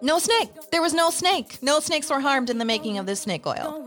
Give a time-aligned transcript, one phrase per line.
[0.00, 0.50] No snake.
[0.70, 1.58] There was no snake.
[1.62, 3.84] No snakes were harmed in the making of this snake oil.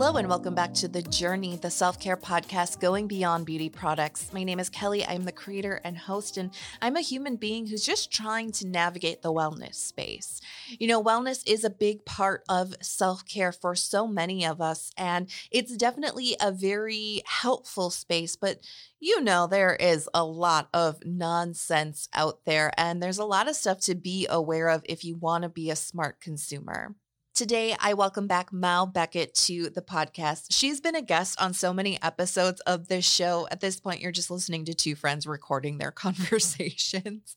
[0.00, 4.32] Hello, and welcome back to The Journey, the self care podcast going beyond beauty products.
[4.32, 5.04] My name is Kelly.
[5.04, 9.20] I'm the creator and host, and I'm a human being who's just trying to navigate
[9.20, 10.40] the wellness space.
[10.70, 14.90] You know, wellness is a big part of self care for so many of us,
[14.96, 18.60] and it's definitely a very helpful space, but
[19.00, 23.54] you know, there is a lot of nonsense out there, and there's a lot of
[23.54, 26.94] stuff to be aware of if you want to be a smart consumer.
[27.40, 30.48] Today, I welcome back Mao Beckett to the podcast.
[30.50, 33.48] She's been a guest on so many episodes of this show.
[33.50, 37.36] At this point, you're just listening to two friends recording their conversations.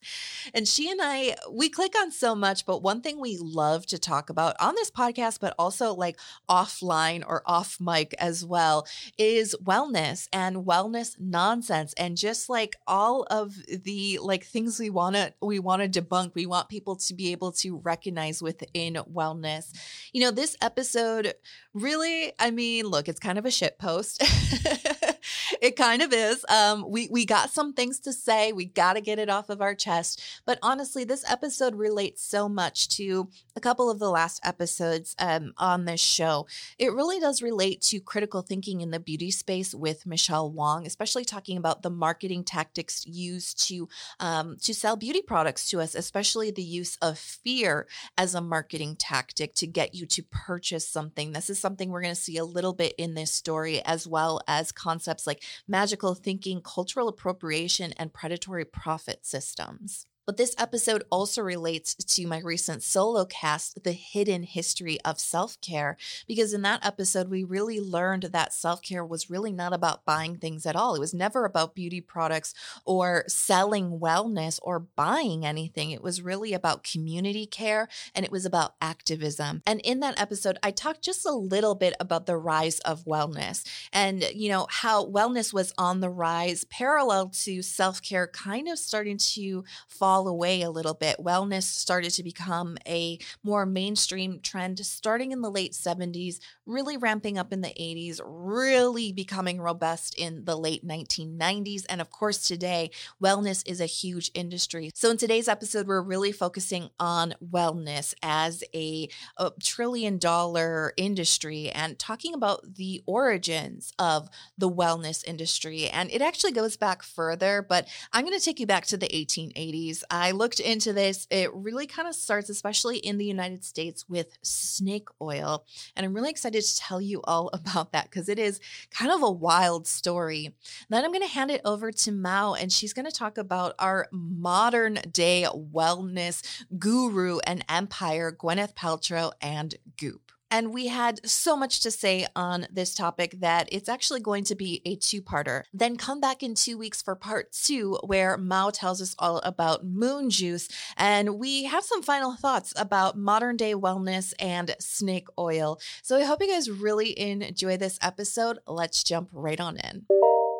[0.53, 3.97] And she and I, we click on so much, but one thing we love to
[3.97, 8.85] talk about on this podcast, but also like offline or off mic as well,
[9.17, 15.15] is wellness and wellness nonsense and just like all of the like things we want
[15.15, 16.33] to we want to debunk.
[16.35, 19.71] We want people to be able to recognize within wellness
[20.11, 21.33] you know, this episode
[21.73, 24.23] really, I mean, look, it's kind of a shit post.
[25.61, 26.45] it kind of is.
[26.49, 28.53] Um, we we got some things to say.
[28.53, 30.21] We got to get it off of our chest.
[30.45, 35.53] But honestly, this episode relates so much to a couple of the last episodes um,
[35.57, 36.47] on this show.
[36.77, 41.25] It really does relate to critical thinking in the beauty space with Michelle Wong, especially
[41.25, 43.87] talking about the marketing tactics used to
[44.19, 48.95] um, to sell beauty products to us, especially the use of fear as a marketing
[48.95, 51.31] tactic to get you to purchase something.
[51.31, 54.41] This is something we're going to see a little bit in this story, as well
[54.47, 55.32] as concepts like
[55.67, 60.05] magical thinking, cultural appropriation, and predatory profit systems.
[60.25, 65.59] But this episode also relates to my recent solo cast, The Hidden History of Self
[65.59, 70.05] Care, because in that episode, we really learned that self care was really not about
[70.05, 70.95] buying things at all.
[70.95, 72.53] It was never about beauty products
[72.85, 75.91] or selling wellness or buying anything.
[75.91, 79.61] It was really about community care and it was about activism.
[79.65, 83.67] And in that episode, I talked just a little bit about the rise of wellness
[83.91, 88.79] and, you know, how wellness was on the rise parallel to self care kind of
[88.79, 91.17] starting to fall fall away a little bit.
[91.17, 97.39] Wellness started to become a more mainstream trend starting in the late 70s, really ramping
[97.39, 101.85] up in the 80s, really becoming robust in the late 1990s.
[101.89, 102.91] And of course, today,
[103.21, 104.91] wellness is a huge industry.
[104.93, 111.71] So, in today's episode, we're really focusing on wellness as a, a trillion dollar industry
[111.71, 115.89] and talking about the origins of the wellness industry.
[115.89, 119.07] And it actually goes back further, but I'm going to take you back to the
[119.07, 120.02] 1880s.
[120.09, 121.27] I looked into this.
[121.29, 125.65] It really kind of starts, especially in the United States, with snake oil.
[125.95, 128.59] And I'm really excited to tell you all about that because it is
[128.91, 130.55] kind of a wild story.
[130.89, 133.75] Then I'm going to hand it over to Mao, and she's going to talk about
[133.79, 136.43] our modern day wellness
[136.77, 140.32] guru and empire, Gwyneth Paltrow and Goop.
[140.53, 144.53] And we had so much to say on this topic that it's actually going to
[144.53, 145.63] be a two parter.
[145.73, 149.83] Then come back in two weeks for part two, where Mao tells us all about
[149.83, 150.69] moon juice.
[150.95, 155.79] And we have some final thoughts about modern day wellness and snake oil.
[156.03, 158.59] So I hope you guys really enjoy this episode.
[158.67, 160.05] Let's jump right on in.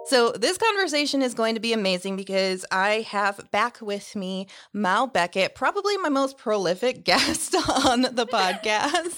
[0.05, 5.05] So, this conversation is going to be amazing because I have back with me Mao
[5.05, 7.55] Beckett, probably my most prolific guest
[7.85, 9.17] on the podcast.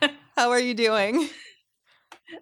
[0.36, 1.28] How are you doing?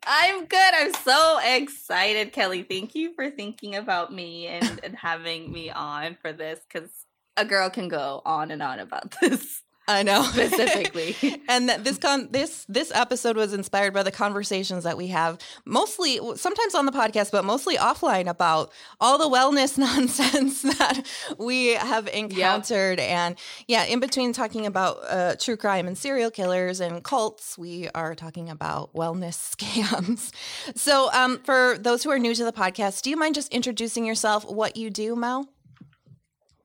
[0.06, 0.75] I'm good.
[0.75, 2.62] I'm so excited, Kelly.
[2.62, 6.91] Thank you for thinking about me and, and having me on for this because
[7.38, 9.62] a girl can go on and on about this.
[9.88, 11.16] I know specifically.
[11.49, 16.21] and this con this this episode was inspired by the conversations that we have mostly
[16.37, 21.03] sometimes on the podcast but mostly offline about all the wellness nonsense that
[21.38, 23.09] we have encountered yep.
[23.09, 27.88] and yeah, in between talking about uh, true crime and serial killers and cults, we
[27.94, 30.32] are talking about wellness scams.
[30.76, 34.05] So, um, for those who are new to the podcast, do you mind just introducing
[34.05, 35.46] yourself, what you do, Mao?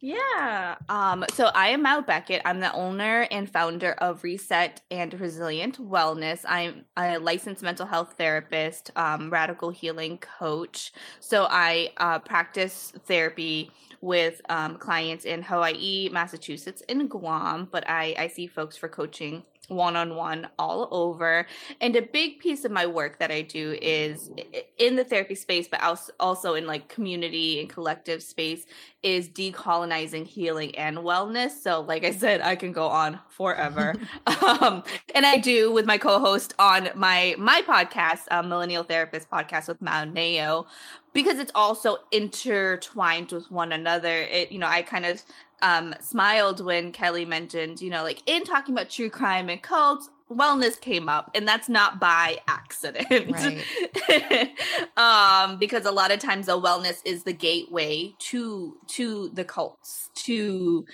[0.05, 0.75] Yeah.
[0.89, 2.41] Um, so I am Mao Beckett.
[2.43, 6.43] I'm the owner and founder of Reset and Resilient Wellness.
[6.45, 10.91] I'm a licensed mental health therapist, um, radical healing coach.
[11.21, 13.71] So I uh, practice therapy
[14.01, 19.43] with um, clients in Hawaii, Massachusetts, and Guam, but I, I see folks for coaching
[19.69, 21.47] one on one all over.
[21.79, 24.29] And a big piece of my work that I do is
[24.77, 25.81] in the therapy space, but
[26.19, 28.65] also in like community and collective space
[29.03, 31.51] is decolonizing healing and wellness.
[31.51, 33.95] So, like I said, I can go on forever.
[34.45, 34.83] um,
[35.15, 39.81] and I do with my co-host on my my podcast, uh, Millennial Therapist Podcast with
[39.81, 40.67] Mao Neo,
[41.13, 44.23] because it's also intertwined with one another.
[44.23, 45.21] It, you know, I kind of
[45.63, 50.09] um, smiled when Kelly mentioned, you know, like in talking about true crime and cults,
[50.29, 53.07] wellness came up, and that's not by accident.
[53.09, 54.51] Right.
[54.97, 60.09] um, because a lot of times the wellness is the gateway to to the cults,
[60.15, 60.85] to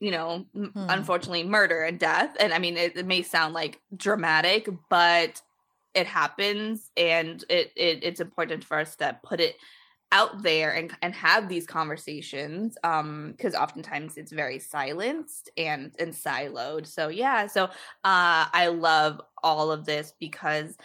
[0.00, 0.68] you know, hmm.
[0.74, 2.36] unfortunately, murder and death.
[2.40, 5.42] And I mean, it, it may sound like dramatic, but
[5.94, 9.56] it happens, and it, it it's important for us to put it
[10.12, 16.12] out there and and have these conversations um because oftentimes it's very silenced and and
[16.12, 16.86] siloed.
[16.86, 17.70] So yeah so uh
[18.04, 20.76] i love all of this because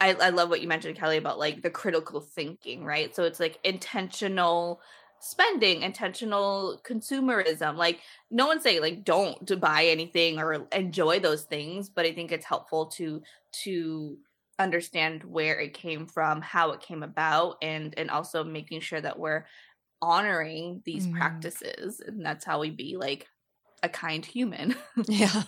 [0.00, 3.14] I, I love what you mentioned kelly about like the critical thinking right?
[3.14, 4.80] So it's like intentional
[5.20, 7.76] spending intentional consumerism.
[7.76, 12.32] Like no one's saying like don't buy anything or enjoy those things but i think
[12.32, 13.22] it's helpful to
[13.52, 14.16] to
[14.62, 19.18] understand where it came from, how it came about, and and also making sure that
[19.18, 19.46] we're
[20.00, 21.16] honoring these mm-hmm.
[21.16, 23.26] practices, and that's how we be like
[23.82, 24.74] a kind human.
[25.08, 25.42] yeah.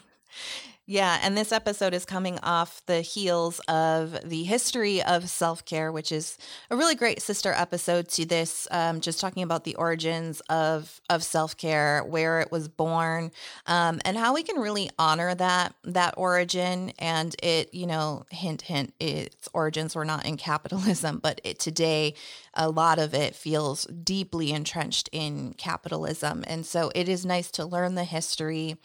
[0.86, 5.90] Yeah, and this episode is coming off the heels of the history of self care,
[5.90, 6.36] which is
[6.70, 11.22] a really great sister episode to this, um, just talking about the origins of of
[11.22, 13.32] self care, where it was born,
[13.66, 16.92] um, and how we can really honor that that origin.
[16.98, 22.12] And it, you know, hint hint, its origins were not in capitalism, but it, today
[22.52, 27.64] a lot of it feels deeply entrenched in capitalism, and so it is nice to
[27.64, 28.76] learn the history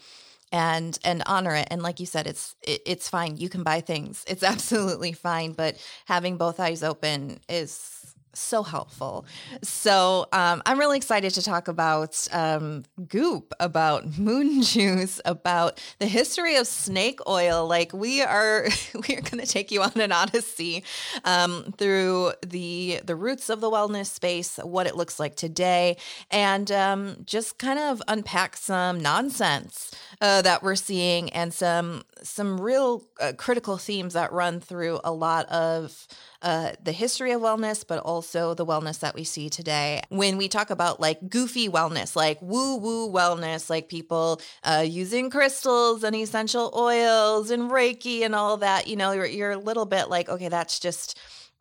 [0.52, 3.80] and and honor it and like you said it's it, it's fine you can buy
[3.80, 5.76] things it's absolutely fine but
[6.06, 7.99] having both eyes open is
[8.32, 9.24] so helpful.
[9.62, 16.06] So um, I'm really excited to talk about um, Goop, about moon juice, about the
[16.06, 17.66] history of snake oil.
[17.66, 18.68] Like we are,
[19.08, 20.84] we are going to take you on an odyssey
[21.24, 25.96] um, through the the roots of the wellness space, what it looks like today,
[26.30, 29.90] and um, just kind of unpack some nonsense
[30.20, 35.12] uh, that we're seeing and some some real uh, critical themes that run through a
[35.12, 36.06] lot of
[36.42, 40.02] uh, the history of wellness, but also the wellness that we see today.
[40.08, 45.30] When we talk about like goofy wellness, like woo woo wellness, like people uh, using
[45.30, 49.86] crystals and essential oils and Reiki and all that, you know, you're, you're a little
[49.86, 51.18] bit like, okay, that's just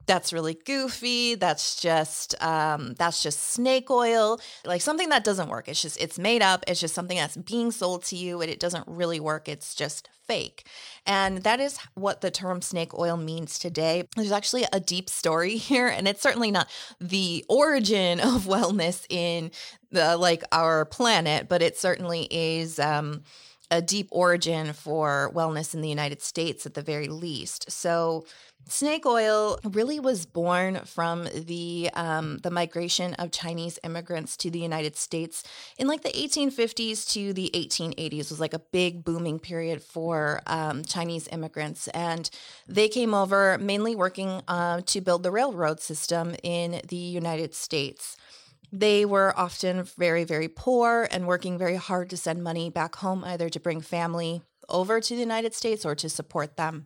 [0.09, 5.67] that's really goofy that's just um, that's just snake oil like something that doesn't work.
[5.67, 8.59] It's just it's made up it's just something that's being sold to you and it
[8.59, 10.65] doesn't really work it's just fake.
[11.05, 14.07] And that is what the term snake oil means today.
[14.15, 16.67] There's actually a deep story here and it's certainly not
[16.99, 19.51] the origin of wellness in
[19.91, 23.21] the like our planet but it certainly is um,
[23.69, 27.69] a deep origin for wellness in the United States at the very least.
[27.71, 28.25] So
[28.69, 34.59] Snake oil really was born from the um, the migration of Chinese immigrants to the
[34.59, 35.43] United States
[35.79, 38.29] in like the 1850s to the 1880s.
[38.29, 42.29] Was like a big booming period for um, Chinese immigrants, and
[42.67, 48.17] they came over mainly working uh, to build the railroad system in the United States.
[48.71, 53.23] They were often very, very poor and working very hard to send money back home,
[53.23, 56.85] either to bring family over to the United States or to support them.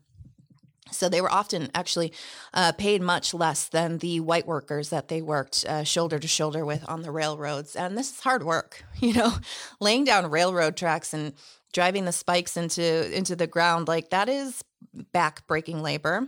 [0.91, 2.13] So they were often actually
[2.53, 6.65] uh, paid much less than the white workers that they worked uh, shoulder to shoulder
[6.65, 7.75] with on the railroads.
[7.75, 9.33] And this is hard work, you know,
[9.79, 11.33] laying down railroad tracks and
[11.73, 14.63] driving the spikes into into the ground like that is
[15.11, 16.27] back breaking labor.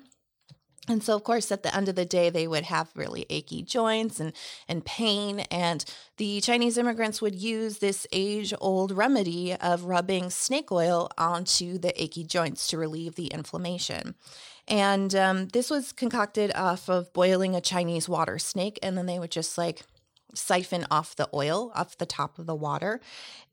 [0.87, 3.63] And so, of course, at the end of the day, they would have really achy
[3.63, 4.33] joints and,
[4.67, 5.41] and pain.
[5.51, 5.83] And
[6.17, 12.01] the Chinese immigrants would use this age old remedy of rubbing snake oil onto the
[12.01, 14.15] achy joints to relieve the inflammation.
[14.67, 18.79] And um, this was concocted off of boiling a Chinese water snake.
[18.81, 19.83] And then they would just like
[20.33, 22.99] siphon off the oil off the top of the water.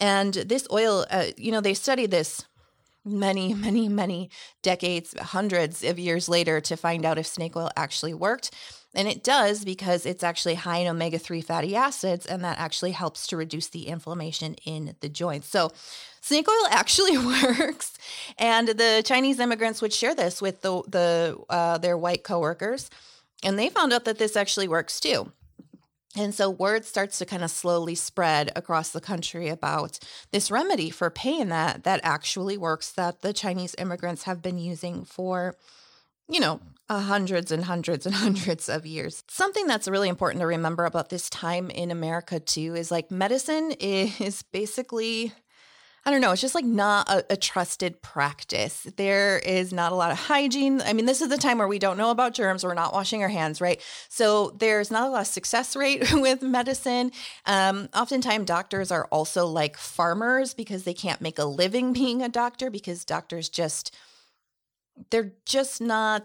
[0.00, 2.44] And this oil, uh, you know, they studied this
[3.04, 4.30] many, many, many
[4.62, 8.50] decades, hundreds of years later to find out if snake oil actually worked.
[8.94, 12.92] And it does because it's actually high in omega 3 fatty acids, and that actually
[12.92, 15.48] helps to reduce the inflammation in the joints.
[15.48, 15.72] So,
[16.20, 17.96] snake oil actually works.
[18.38, 22.90] And the Chinese immigrants would share this with the, the uh, their white coworkers,
[23.42, 25.32] and they found out that this actually works too.
[26.16, 29.98] And so word starts to kind of slowly spread across the country about
[30.30, 35.04] this remedy for pain that that actually works that the Chinese immigrants have been using
[35.04, 35.56] for
[36.28, 39.22] you know, uh, hundreds and hundreds and hundreds of years.
[39.28, 43.72] Something that's really important to remember about this time in America too is like medicine
[43.72, 45.32] is basically
[46.04, 48.88] I don't know, it's just like not a, a, trusted practice.
[48.96, 50.80] There is not a lot of hygiene.
[50.80, 53.22] I mean, this is the time where we don't know about germs, we're not washing
[53.22, 53.80] our hands, right?
[54.08, 57.12] So there's not a lot of success rate with medicine.
[57.46, 62.28] Um, oftentimes, doctors are also like farmers because they can't make a living being a
[62.28, 63.94] doctor because doctors just
[65.10, 66.24] they're just not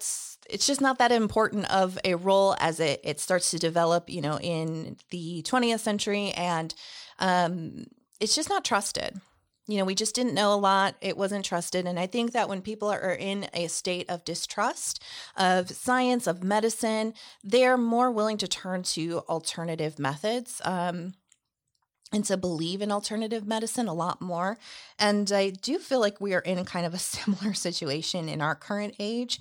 [0.49, 4.21] it's just not that important of a role as it it starts to develop you
[4.21, 6.75] know in the 20th century and
[7.19, 7.85] um
[8.19, 9.21] it's just not trusted
[9.67, 10.95] you know, we just didn't know a lot.
[11.01, 11.85] It wasn't trusted.
[11.85, 15.03] And I think that when people are in a state of distrust
[15.35, 20.61] of science, of medicine, they're more willing to turn to alternative methods.
[20.63, 21.13] Um,
[22.13, 24.57] and to believe in alternative medicine a lot more.
[24.97, 28.55] And I do feel like we are in kind of a similar situation in our
[28.55, 29.39] current age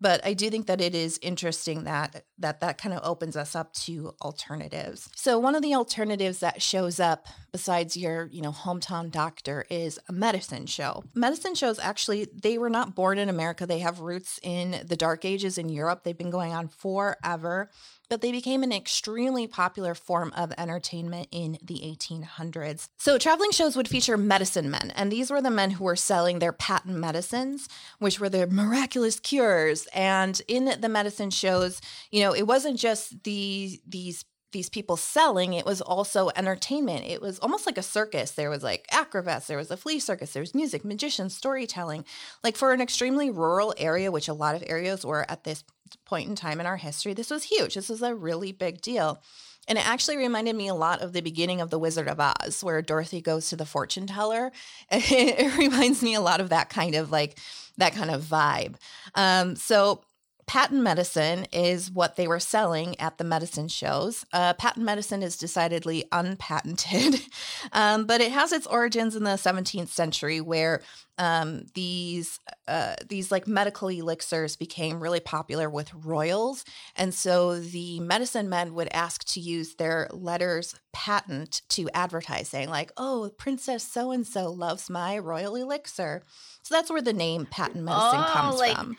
[0.00, 3.56] but I do think that it is interesting that that that kind of opens us
[3.56, 5.08] up to alternatives.
[5.14, 9.98] So one of the alternatives that shows up besides your, you know, hometown doctor is
[10.08, 11.02] a medicine show.
[11.14, 13.66] Medicine shows actually they were not born in America.
[13.66, 16.04] They have roots in the dark ages in Europe.
[16.04, 17.70] They've been going on forever
[18.08, 22.88] but they became an extremely popular form of entertainment in the 1800s.
[22.98, 26.38] So, traveling shows would feature medicine men, and these were the men who were selling
[26.38, 29.86] their patent medicines, which were their miraculous cures.
[29.94, 35.52] And in the medicine shows, you know, it wasn't just the these these people selling,
[35.52, 37.04] it was also entertainment.
[37.04, 38.30] It was almost like a circus.
[38.30, 42.04] There was like acrobats, there was a flea circus, there was music, magicians, storytelling.
[42.42, 45.64] Like for an extremely rural area, which a lot of areas were at this
[46.04, 47.74] point in time in our history, this was huge.
[47.74, 49.22] This was a really big deal.
[49.68, 52.64] And it actually reminded me a lot of the beginning of The Wizard of Oz,
[52.64, 54.50] where Dorothy goes to the fortune teller.
[54.90, 57.38] It, reminds me a lot of that kind of like
[57.76, 58.76] that kind of vibe.
[59.14, 60.02] Um, so
[60.48, 64.24] patent medicine is what they were selling at the medicine shows.
[64.32, 67.20] Uh, patent medicine is decidedly unpatented,
[67.72, 70.80] um, but it has its origins in the 17th century, where
[71.18, 76.64] um, these uh, these like medical elixirs became really popular with royals,
[76.96, 82.70] and so the medicine men would ask to use their letters patent to advertise, saying
[82.70, 86.22] like, "Oh, Princess so and so loves my royal elixir."
[86.62, 88.96] So that's where the name patent medicine oh, comes like- from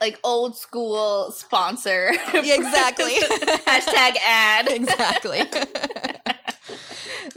[0.00, 2.10] like old school sponsor.
[2.34, 3.14] exactly.
[3.66, 4.68] Hashtag ad.
[4.68, 5.42] Exactly.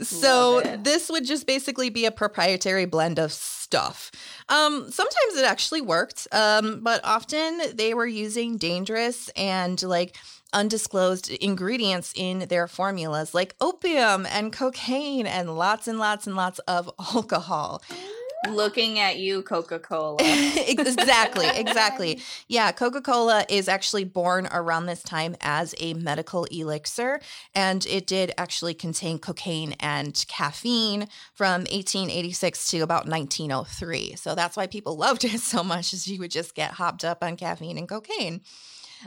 [0.00, 4.10] so this would just basically be a proprietary blend of stuff.
[4.48, 10.16] Um, sometimes it actually worked, um, but often they were using dangerous and like
[10.52, 16.58] undisclosed ingredients in their formulas, like opium and cocaine and lots and lots and lots
[16.60, 17.82] of alcohol
[18.48, 20.18] looking at you coca-cola.
[20.70, 22.20] Exactly exactly.
[22.48, 27.20] Yeah coca-cola is actually born around this time as a medical elixir
[27.54, 34.56] and it did actually contain cocaine and caffeine from 1886 to about 1903 so that's
[34.56, 37.78] why people loved it so much as you would just get hopped up on caffeine
[37.78, 38.40] and cocaine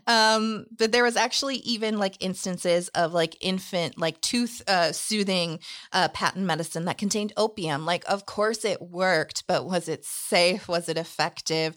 [0.07, 5.59] um, but there was actually even like instances of like infant, like tooth uh, soothing
[5.91, 7.85] uh, patent medicine that contained opium.
[7.85, 10.67] Like, of course it worked, but was it safe?
[10.67, 11.75] Was it effective?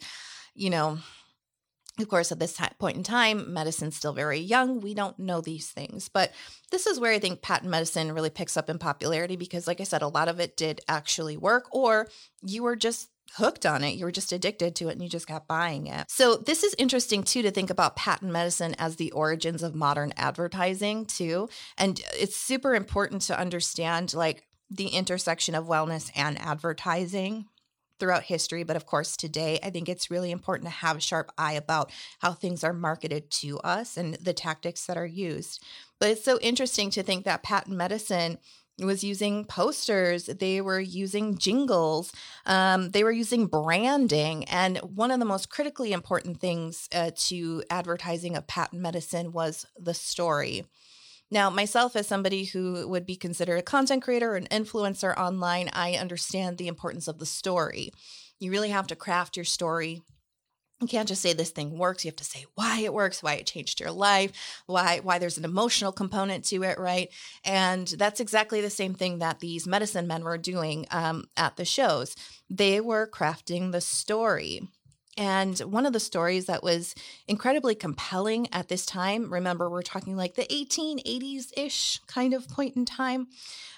[0.54, 0.98] You know,
[1.98, 4.80] of course, at this point in time, medicine's still very young.
[4.80, 6.10] We don't know these things.
[6.10, 6.32] But
[6.70, 9.84] this is where I think patent medicine really picks up in popularity because, like I
[9.84, 12.08] said, a lot of it did actually work, or
[12.42, 13.96] you were just hooked on it.
[13.96, 16.10] You were just addicted to it and you just kept buying it.
[16.10, 20.12] So, this is interesting too to think about patent medicine as the origins of modern
[20.16, 21.48] advertising too.
[21.76, 27.46] And it's super important to understand like the intersection of wellness and advertising
[27.98, 28.62] throughout history.
[28.62, 31.90] But of course, today, I think it's really important to have a sharp eye about
[32.18, 35.62] how things are marketed to us and the tactics that are used.
[35.98, 38.38] But it's so interesting to think that patent medicine
[38.84, 42.12] was using posters, they were using jingles,
[42.44, 44.44] um, they were using branding.
[44.44, 49.66] And one of the most critically important things uh, to advertising of patent medicine was
[49.78, 50.66] the story.
[51.30, 55.70] Now, myself, as somebody who would be considered a content creator or an influencer online,
[55.72, 57.92] I understand the importance of the story.
[58.38, 60.02] You really have to craft your story
[60.80, 63.34] you can't just say this thing works you have to say why it works why
[63.34, 64.32] it changed your life
[64.66, 67.10] why why there's an emotional component to it right?
[67.44, 71.64] And that's exactly the same thing that these medicine men were doing um, at the
[71.64, 72.16] shows.
[72.48, 74.68] They were crafting the story.
[75.18, 76.94] And one of the stories that was
[77.26, 82.76] incredibly compelling at this time, remember, we're talking like the 1880s ish kind of point
[82.76, 83.28] in time,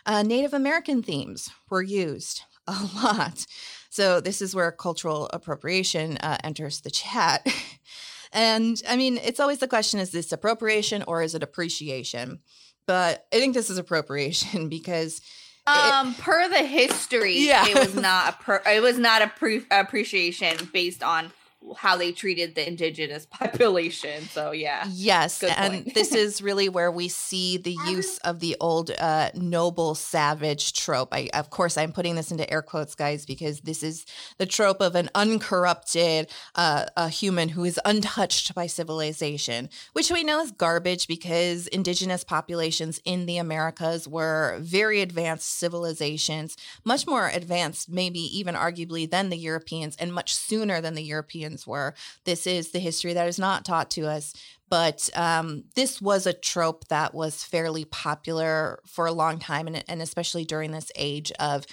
[0.05, 3.45] uh, Native American themes were used a lot.
[3.91, 7.47] So, this is where cultural appropriation uh, enters the chat.
[8.33, 12.41] and I mean, it's always the question is this appropriation or is it appreciation?
[12.87, 15.21] But I think this is appropriation because
[15.67, 17.67] um, it, per the history, yeah.
[17.67, 21.33] it was not a per, it was not a pre- appreciation based on
[21.77, 24.23] how they treated the indigenous population.
[24.25, 24.87] So yeah.
[24.91, 29.95] Yes, and this is really where we see the use of the old uh, noble
[29.95, 31.09] savage trope.
[31.13, 34.07] I of course I'm putting this into air quotes, guys, because this is
[34.39, 40.25] the trope of an uncorrupted uh, a human who is untouched by civilization, which we
[40.25, 47.29] know is garbage because indigenous populations in the Americas were very advanced civilizations, much more
[47.29, 51.95] advanced, maybe even arguably than the Europeans, and much sooner than the Europeans were.
[52.25, 54.35] This is the history that is not taught to us.
[54.71, 59.83] But um, this was a trope that was fairly popular for a long time, and,
[59.89, 61.65] and especially during this age of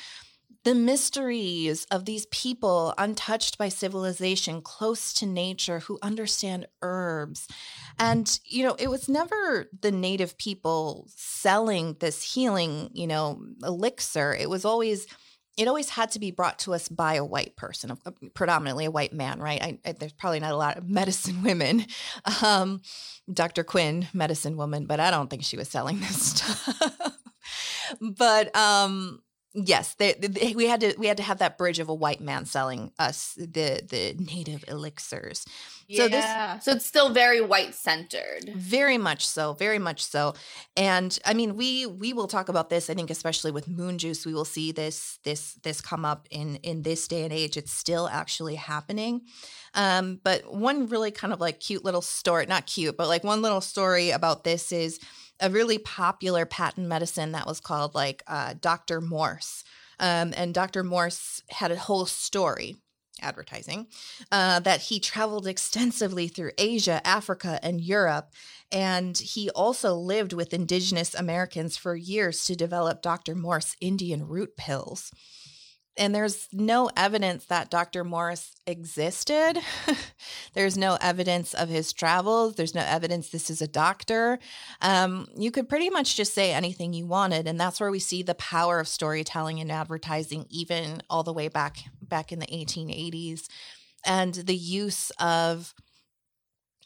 [0.64, 7.48] the mysteries of these people untouched by civilization, close to nature, who understand herbs.
[8.00, 14.34] And, you know, it was never the native people selling this healing, you know, elixir.
[14.34, 15.06] It was always
[15.58, 17.98] it always had to be brought to us by a white person,
[18.34, 19.62] predominantly a white man, right?
[19.62, 21.86] I, I, there's probably not a lot of medicine women.
[22.44, 22.82] Um,
[23.32, 23.64] Dr.
[23.64, 27.18] Quinn, medicine woman, but I don't think she was selling this stuff.
[28.02, 29.22] but um,
[29.56, 32.22] yes, they, they, we had to we had to have that bridge of a white
[32.22, 35.46] man selling us the the native elixirs.
[35.88, 35.98] Yeah.
[35.98, 38.52] So this so it's still very white centered.
[38.56, 40.34] Very much so, very much so.
[40.76, 42.90] And I mean, we we will talk about this.
[42.90, 46.58] I think especially with moon juice, we will see this this this come up in
[46.58, 47.56] in this day and age.
[47.56, 49.22] It's still actually happening.
[49.74, 53.42] Um, but one really kind of like cute little story, not cute, but like one
[53.42, 55.00] little story about this is
[55.40, 59.02] a really popular patent medicine that was called like uh, Dr.
[59.02, 59.64] Morse.
[60.00, 60.84] Um, and Dr.
[60.84, 62.76] Morse had a whole story
[63.22, 63.88] advertising
[64.32, 68.32] uh, that he traveled extensively through Asia, Africa, and Europe.
[68.72, 73.36] And he also lived with indigenous Americans for years to develop Dr.
[73.36, 75.12] Morse Indian root pills
[75.98, 78.04] and there's no evidence that Dr.
[78.04, 79.60] Morse existed.
[80.54, 82.56] there's no evidence of his travels.
[82.56, 84.40] There's no evidence this is a doctor.
[84.82, 88.24] Um, you could pretty much just say anything you wanted, and that's where we see
[88.24, 93.48] the power of storytelling and advertising, even all the way back back in the 1880s,
[94.06, 95.74] and the use of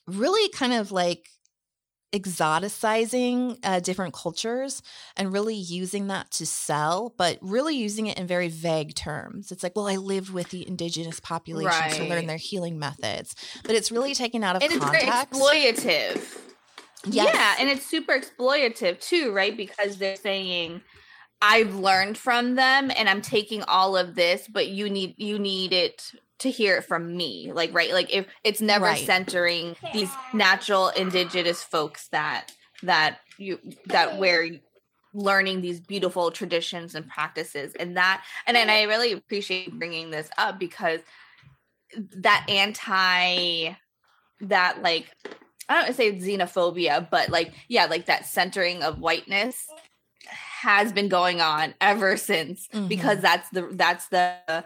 [0.08, 1.30] really kind of like
[2.12, 4.82] exoticizing uh, different cultures
[5.16, 9.52] and really using that to sell, but really using it in very vague terms.
[9.52, 11.92] It's like, well, I lived with the indigenous population right.
[11.94, 15.08] to learn their healing methods, but it's really taken out of and context.
[15.08, 16.42] It's exploitative.
[17.06, 17.34] Yes.
[17.34, 19.56] Yeah, and it's super exploitative too, right?
[19.56, 20.82] Because they're saying
[21.42, 25.72] I've learned from them and I'm taking all of this, but you need you need
[25.72, 29.06] it to hear it from me like right like if it's never right.
[29.06, 32.52] centering these natural indigenous folks that
[32.84, 34.60] that you that we're
[35.14, 40.30] learning these beautiful traditions and practices and that and and I really appreciate bringing this
[40.38, 41.00] up because
[42.18, 43.76] that anti
[44.42, 45.12] that like
[45.68, 49.68] I don't want to say xenophobia but like yeah like that centering of whiteness
[50.62, 52.88] has been going on ever since mm-hmm.
[52.88, 54.66] because that's the that's the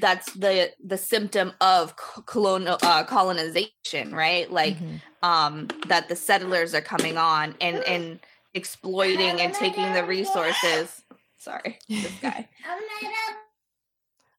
[0.00, 1.94] that's the the symptom of
[2.26, 4.96] colonial uh, colonization right like mm-hmm.
[5.22, 8.20] um that the settlers are coming on and and
[8.54, 11.02] exploiting and taking the resources
[11.36, 12.48] sorry this guy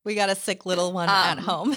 [0.03, 1.75] we got a sick little one um, at home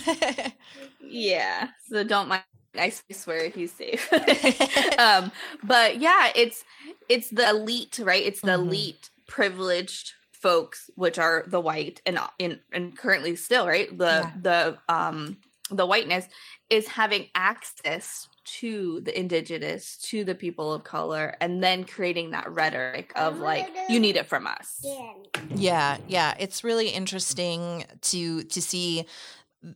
[1.00, 2.42] yeah so don't mind
[2.74, 4.10] I swear he's safe.
[4.98, 5.30] um,
[5.62, 6.64] but yeah, it's
[7.08, 8.24] it's the elite, right?
[8.24, 8.68] It's the mm-hmm.
[8.68, 13.96] elite privileged folks which are the white and in and currently still right?
[13.96, 14.32] The yeah.
[14.40, 15.38] the um
[15.70, 16.26] the whiteness
[16.68, 22.50] is having access to the indigenous to the people of color and then creating that
[22.50, 24.84] rhetoric of like you need it from us.
[25.54, 26.34] Yeah yeah.
[26.38, 29.06] It's really interesting to to see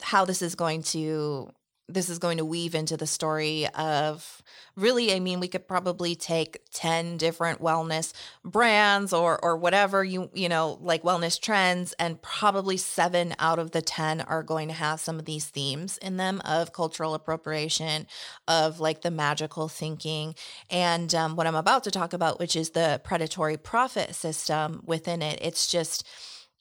[0.02, 1.50] how this is going to
[1.88, 4.42] this is going to weave into the story of
[4.74, 8.12] really i mean we could probably take 10 different wellness
[8.44, 13.70] brands or or whatever you you know like wellness trends and probably 7 out of
[13.70, 18.06] the 10 are going to have some of these themes in them of cultural appropriation
[18.48, 20.34] of like the magical thinking.
[20.70, 25.22] And um, what i'm about to talk about which is the predatory profit system within
[25.22, 26.06] it it's just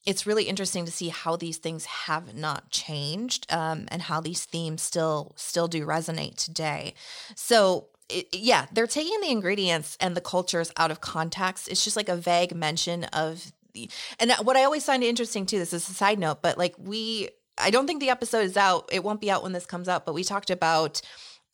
[0.06, 4.46] it's really interesting to see how these things have not changed um, and how these
[4.46, 6.94] themes still still do resonate today.
[7.36, 11.68] So it, yeah, they're taking the ingredients and the cultures out of context.
[11.68, 13.90] It's just like a vague mention of the,
[14.20, 15.58] and what I always find interesting too.
[15.58, 18.90] This is a side note, but like we, I don't think the episode is out.
[18.92, 21.02] It won't be out when this comes out, but we talked about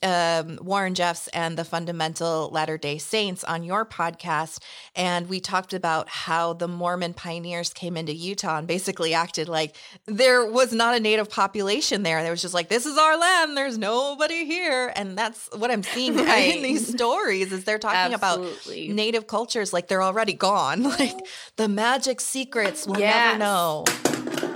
[0.04, 4.60] um, Warren Jeffs and the Fundamental Latter day Saints on your podcast.
[4.96, 9.76] And we talked about how the Mormon pioneers came into Utah and basically acted like
[10.06, 12.24] there was not a native population there.
[12.24, 13.56] There was just like, this is our land.
[13.56, 14.92] There's nobody here.
[14.96, 16.56] And that's what I'm seeing right.
[16.56, 18.86] in these stories is they're talking Absolutely.
[18.86, 20.92] about native cultures like they're already gone.
[21.02, 23.40] Like the magic secrets we'll yes.
[23.40, 24.51] never know.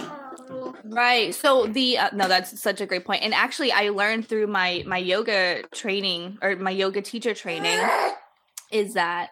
[0.88, 1.34] Right.
[1.34, 3.24] So the uh, no, that's such a great point.
[3.24, 7.80] And actually, I learned through my my yoga training or my yoga teacher training
[8.72, 9.32] is that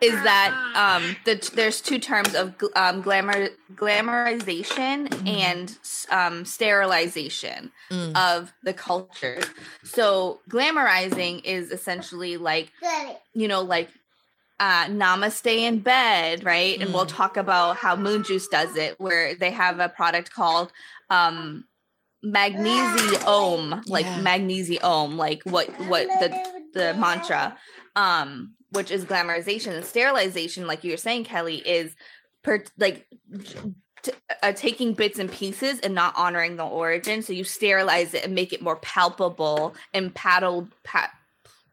[0.00, 5.28] is that um the, there's two terms of um glamour glamorization mm.
[5.28, 5.78] and
[6.10, 8.16] um sterilization mm.
[8.16, 9.40] of the culture.
[9.84, 12.72] So glamorizing is essentially like
[13.32, 13.90] you know like
[14.60, 16.78] uh, Namaste in bed, right?
[16.78, 16.82] Mm.
[16.82, 17.16] And we'll mm.
[17.16, 20.70] talk about how Moon Juice does it, where they have a product called
[21.08, 21.64] um,
[22.24, 24.20] Magnesi-Om, like yeah.
[24.20, 27.56] Magnesi-Om, like what what the the mantra,
[27.96, 31.96] um, which is glamorization and sterilization, like you were saying, Kelly, is
[32.44, 33.08] per like
[34.02, 37.20] T- uh, taking bits and pieces and not honoring the origin.
[37.20, 41.10] So you sterilize it and make it more palpable and paddle, pat,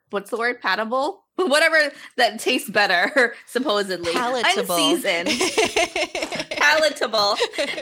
[0.10, 0.62] what's the word?
[0.62, 1.20] Paddable?
[1.38, 1.78] whatever
[2.15, 5.30] that tastes better, supposedly palatable, unseasoned,
[6.52, 7.36] palatable,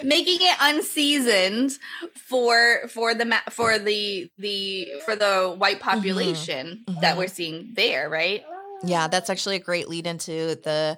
[0.04, 1.72] making it unseasoned
[2.16, 5.90] for for the for the the for the white mm-hmm.
[5.90, 7.00] population mm-hmm.
[7.00, 8.44] that we're seeing there, right?
[8.84, 10.98] Yeah, that's actually a great lead into the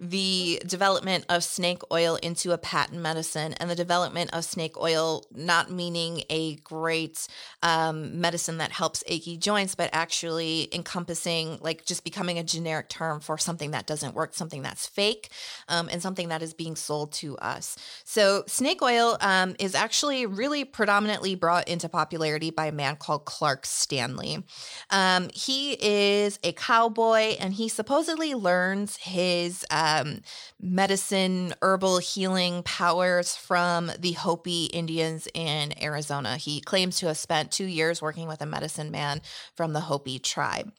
[0.00, 5.24] the development of snake oil into a patent medicine and the development of snake oil
[5.32, 7.28] not meaning a great
[7.62, 13.20] um, medicine that helps achy joints, but actually encompassing like just becoming a generic term
[13.20, 15.30] for something that doesn't work, something that's fake,
[15.68, 17.76] um, and something that is being sold to us.
[18.04, 23.24] So, snake oil um, is actually really predominantly brought into popularity by a man called
[23.24, 24.42] Clark Stanley.
[24.90, 29.64] Um, he is a cowboy and he supposedly learns his.
[29.70, 30.20] Um,
[30.64, 36.36] medicine, herbal healing powers from the Hopi Indians in Arizona.
[36.36, 39.20] He claims to have spent two years working with a medicine man
[39.54, 40.72] from the Hopi tribe.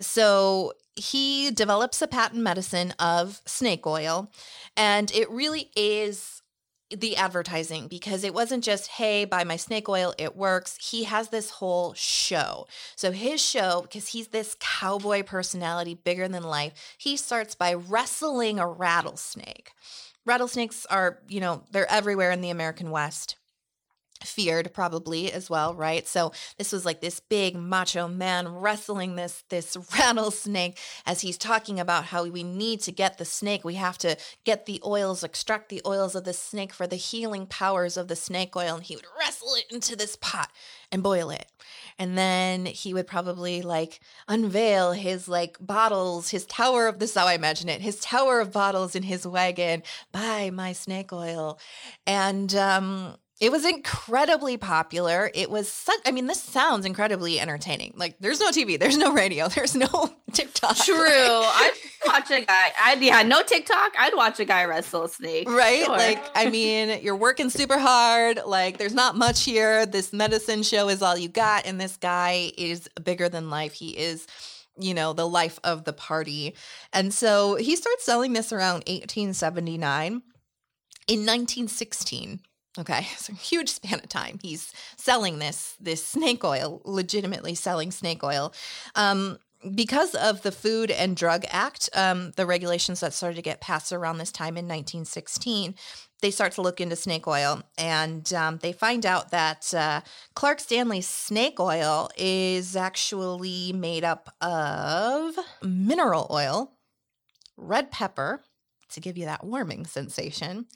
[0.00, 4.30] So he develops a patent medicine of snake oil,
[4.76, 6.42] and it really is
[6.90, 10.78] the advertising because it wasn't just, hey, buy my snake oil, it works.
[10.90, 12.66] He has this whole show.
[12.96, 18.58] So his show, because he's this cowboy personality, bigger than life, he starts by wrestling
[18.58, 19.72] a rattlesnake.
[20.26, 23.36] Rattlesnakes are, you know, they're everywhere in the American West
[24.24, 26.06] feared probably as well right?
[26.06, 31.80] So this was like this big macho man wrestling this this rattlesnake as he's talking
[31.80, 33.64] about how we need to get the snake.
[33.64, 37.46] We have to get the oils extract the oils of the snake for the healing
[37.46, 40.50] powers of the snake oil and he would wrestle it into this pot
[40.90, 41.46] and boil it.
[41.98, 47.26] And then he would probably like unveil his like bottles his tower of this how
[47.26, 49.82] i imagine it his tower of bottles in his wagon
[50.12, 51.58] buy my snake oil.
[52.06, 55.28] And um it was incredibly popular.
[55.34, 57.92] It was such, I mean, this sounds incredibly entertaining.
[57.96, 60.76] Like, there's no TV, there's no radio, there's no TikTok.
[60.76, 60.96] True.
[60.96, 61.72] I'd
[62.06, 63.94] watch a guy, I'd, yeah, no TikTok.
[63.98, 65.50] I'd watch a guy wrestle a snake.
[65.50, 65.84] Right?
[65.84, 65.96] Sure.
[65.96, 68.40] Like, I mean, you're working super hard.
[68.46, 69.84] Like, there's not much here.
[69.84, 71.66] This medicine show is all you got.
[71.66, 73.72] And this guy is bigger than life.
[73.72, 74.26] He is
[74.76, 76.52] you know, the life of the party.
[76.92, 80.22] And so he starts selling this around 1879.
[81.06, 82.40] In 1916,
[82.78, 84.38] Okay, so huge span of time.
[84.42, 88.52] He's selling this this snake oil, legitimately selling snake oil.
[88.94, 89.38] Um,
[89.74, 93.92] because of the Food and Drug Act, um, the regulations that started to get passed
[93.92, 95.74] around this time in 1916,
[96.20, 100.02] they start to look into snake oil and um, they find out that uh,
[100.34, 106.72] Clark Stanley's snake oil is actually made up of mineral oil,
[107.56, 108.42] red pepper
[108.90, 110.66] to give you that warming sensation,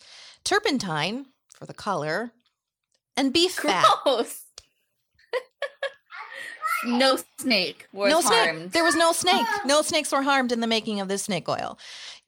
[0.44, 1.26] turpentine,
[1.58, 2.32] for the color,
[3.16, 3.72] and beef Gross.
[4.04, 4.44] fat.
[6.84, 8.70] no snake was no harmed.
[8.72, 9.46] There was no snake.
[9.64, 11.78] No snakes were harmed in the making of this snake oil.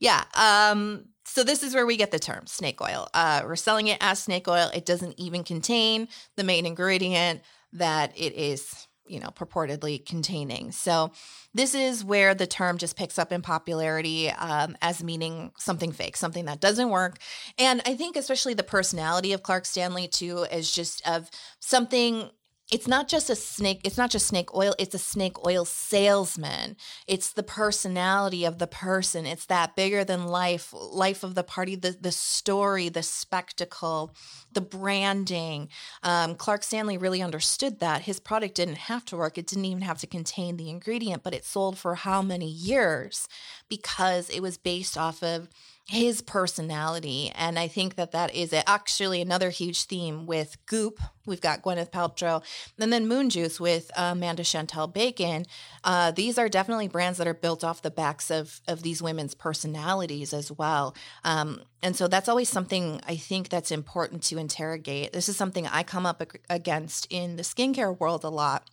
[0.00, 0.24] Yeah.
[0.34, 3.08] Um, so this is where we get the term snake oil.
[3.14, 4.68] Uh, we're selling it as snake oil.
[4.74, 10.72] It doesn't even contain the main ingredient that it is you know, purportedly containing.
[10.72, 11.12] So
[11.52, 16.16] this is where the term just picks up in popularity um, as meaning something fake,
[16.16, 17.18] something that doesn't work.
[17.58, 22.30] And I think especially the personality of Clark Stanley too is just of something
[22.70, 26.76] it's not just a snake it's not just snake oil it's a snake oil salesman.
[27.06, 29.26] It's the personality of the person.
[29.26, 34.14] It's that bigger than life life of the party the, the story the spectacle
[34.52, 35.68] the branding.
[36.02, 38.02] Um, clark stanley really understood that.
[38.02, 39.36] His product didn't have to work.
[39.38, 43.28] It didn't even have to contain the ingredient but it sold for how many years?
[43.68, 45.48] Because it was based off of
[45.90, 47.32] his personality.
[47.34, 51.00] And I think that that is actually another huge theme with Goop.
[51.26, 52.44] We've got Gwyneth Paltrow,
[52.78, 55.46] and then Moon Juice with uh, Amanda Chantal Bacon.
[55.82, 59.34] Uh, these are definitely brands that are built off the backs of of these women's
[59.34, 60.94] personalities as well.
[61.24, 65.12] Um, and so that's always something I think that's important to interrogate.
[65.12, 68.70] This is something I come up against in the skincare world a lot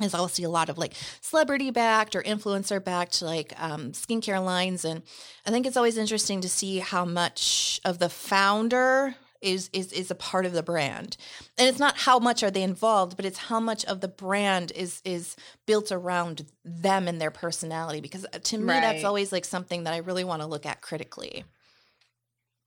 [0.00, 4.44] is I'll see a lot of like celebrity backed or influencer backed like um, skincare
[4.44, 5.02] lines, and
[5.46, 10.10] I think it's always interesting to see how much of the founder is is is
[10.10, 11.16] a part of the brand,
[11.56, 14.72] and it's not how much are they involved, but it's how much of the brand
[14.74, 18.00] is is built around them and their personality.
[18.00, 18.80] Because uh, to me, right.
[18.80, 21.44] that's always like something that I really want to look at critically.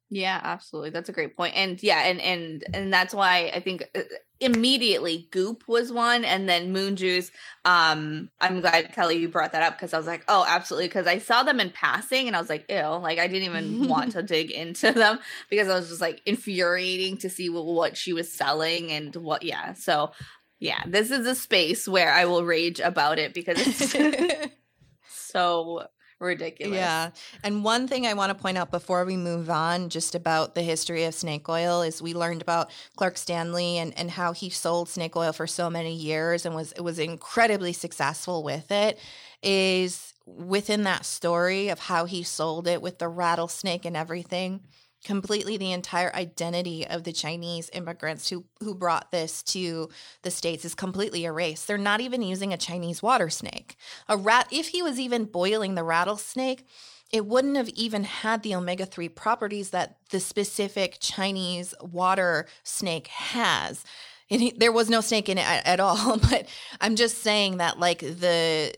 [0.10, 0.92] Yeah, absolutely.
[0.92, 1.56] That's a great point.
[1.56, 4.02] And yeah, and and and that's why I think uh,
[4.39, 7.32] immediately Goop was one and then Moon Juice.
[7.65, 11.08] Um I'm glad Kelly you brought that up because I was like, "Oh, absolutely" because
[11.08, 14.12] I saw them in passing and I was like, "Ew." Like I didn't even want
[14.13, 15.19] to dig into them
[15.50, 19.43] because I was just like infuriating to see what, what she was selling and what
[19.43, 19.73] yeah.
[19.73, 20.12] So,
[20.60, 24.52] yeah, this is a space where I will rage about it because it's
[25.10, 25.88] so
[26.19, 26.75] ridiculous.
[26.75, 27.10] Yeah.
[27.43, 30.62] And one thing I want to point out before we move on, just about the
[30.62, 34.89] history of snake oil, is we learned about Clark Stanley and, and how he sold
[34.89, 38.99] snake oil for so many years and was was incredibly successful with it.
[39.43, 44.62] Is within that story of how he sold it with the rattlesnake and everything
[45.08, 49.89] completely the entire identity of the Chinese immigrants who who brought this to
[50.22, 51.65] the states is completely erased.
[51.65, 53.78] They're not even using a Chinese water snake.
[54.10, 56.67] A rat if he was even boiling the rattlesnake,
[57.10, 63.08] it wouldn't have even had the omega 3 properties that the specific Chinese water snake
[63.08, 63.86] has.
[64.28, 66.50] He, there was no snake in it at, at all, but
[66.82, 68.76] I'm just saying that like the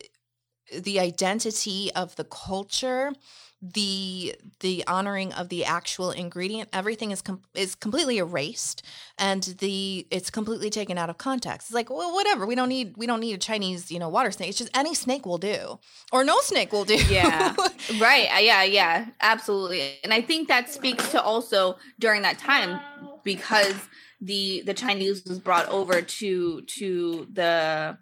[0.72, 3.14] the identity of the culture
[3.62, 8.82] the the honoring of the actual ingredient everything is com- is completely erased
[9.18, 11.68] and the it's completely taken out of context.
[11.68, 14.32] It's like well whatever we don't need we don't need a chinese you know water
[14.32, 14.50] snake.
[14.50, 15.80] It's just any snake will do
[16.12, 16.96] or no snake will do.
[17.10, 17.56] Yeah.
[18.00, 18.30] Right.
[18.34, 19.08] Uh, yeah yeah.
[19.20, 20.00] Absolutely.
[20.04, 22.80] And i think that speaks to also during that time
[23.24, 23.76] because
[24.22, 27.98] the the chinese was brought over to to the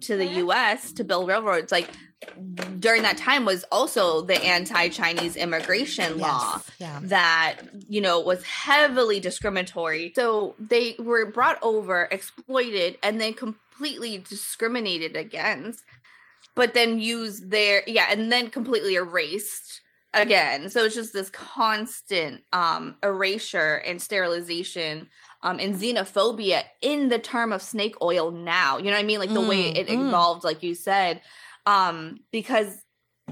[0.00, 1.88] to the US to build railroads like
[2.78, 7.00] during that time was also the anti-Chinese immigration yes, law yeah.
[7.04, 7.56] that
[7.88, 10.12] you know was heavily discriminatory.
[10.14, 15.82] So they were brought over, exploited, and then completely discriminated against,
[16.54, 19.80] but then used their yeah, and then completely erased
[20.12, 20.68] again.
[20.68, 25.08] So it's just this constant um erasure and sterilization
[25.42, 28.78] um, and xenophobia in the term of snake oil now.
[28.78, 29.18] You know what I mean?
[29.20, 30.08] Like the mm, way it mm.
[30.08, 31.20] evolved, like you said
[31.66, 32.82] um, because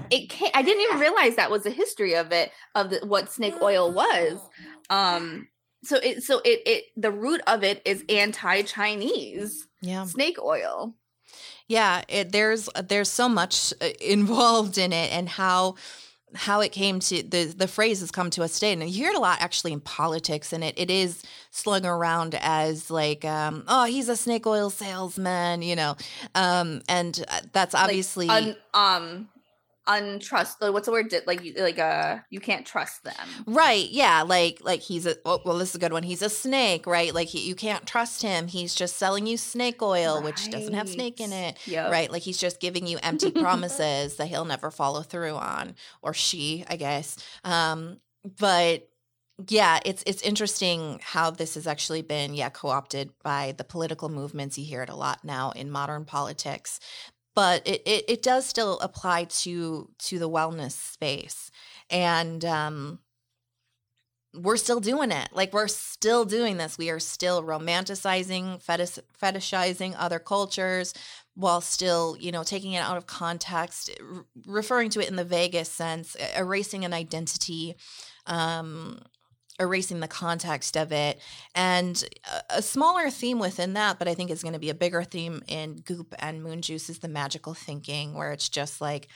[0.09, 3.31] it can't, I didn't even realize that was the history of it of the, what
[3.31, 4.39] snake oil was.
[4.89, 5.47] Um,
[5.83, 9.67] so it so it it the root of it is anti-Chinese.
[9.81, 10.95] Yeah, snake oil.
[11.67, 15.75] Yeah, it, there's there's so much uh, involved in it, and how
[16.35, 19.11] how it came to the the phrase has come to us today and you hear
[19.11, 23.63] it a lot actually in politics and it, it is slung around as like um,
[23.67, 25.95] oh he's a snake oil salesman you know?
[26.35, 29.29] Um, and uh, that's obviously like un, um
[29.87, 31.13] untrust what's the word?
[31.25, 33.13] Like like uh you can't trust them.
[33.45, 36.03] Right yeah like like he's a oh, well this is a good one.
[36.03, 37.13] He's a snake right?
[37.13, 38.47] Like he, you can't trust him.
[38.47, 40.23] He's just selling you snake oil right.
[40.25, 41.91] which doesn't have snake in it yep.
[41.91, 42.11] right?
[42.11, 46.65] Like he's just giving you empty promises that he'll never follow through on or she
[46.67, 47.17] i guess.
[47.43, 47.97] Um
[48.37, 48.89] but
[49.47, 54.57] yeah, it's it's interesting how this has actually been yeah co-opted by the political movements.
[54.57, 56.79] You hear it a lot now in modern politics
[57.35, 61.51] but it, it, it does still apply to to the wellness space.
[61.89, 62.99] And um
[64.35, 65.29] we're still doing it.
[65.31, 66.77] Like we're still doing this.
[66.77, 70.93] We are still romanticizing fetish, fetishizing other cultures
[71.39, 73.89] while still you know taking it out of context
[74.45, 77.75] referring to it in the vaguest sense erasing an identity
[78.27, 78.99] um
[79.59, 81.19] erasing the context of it
[81.55, 82.03] and
[82.49, 85.41] a, smaller theme within that but i think is going to be a bigger theme
[85.47, 89.07] in goop and moon juice is the magical thinking where it's just like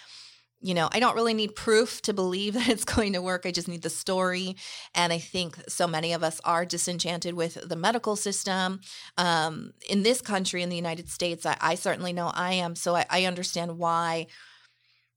[0.63, 3.45] you know, I don't really need proof to believe that it's going to work.
[3.45, 4.55] I just need the story.
[4.95, 8.79] And I think so many of us are disenchanted with the medical system.
[9.17, 12.75] Um, in this country, in the United States, I, I certainly know I am.
[12.75, 14.27] So I, I understand why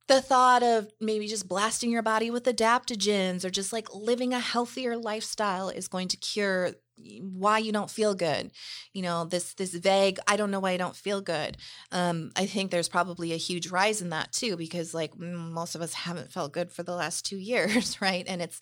[0.09, 4.41] the thought of maybe just blasting your body with adaptogens or just like living a
[4.41, 6.73] healthier lifestyle is going to cure
[7.21, 8.51] why you don't feel good.
[8.93, 11.57] You know this this vague i don't know why i don't feel good.
[11.93, 15.83] Um i think there's probably a huge rise in that too because like most of
[15.83, 18.25] us haven't felt good for the last 2 years right?
[18.29, 18.61] And it's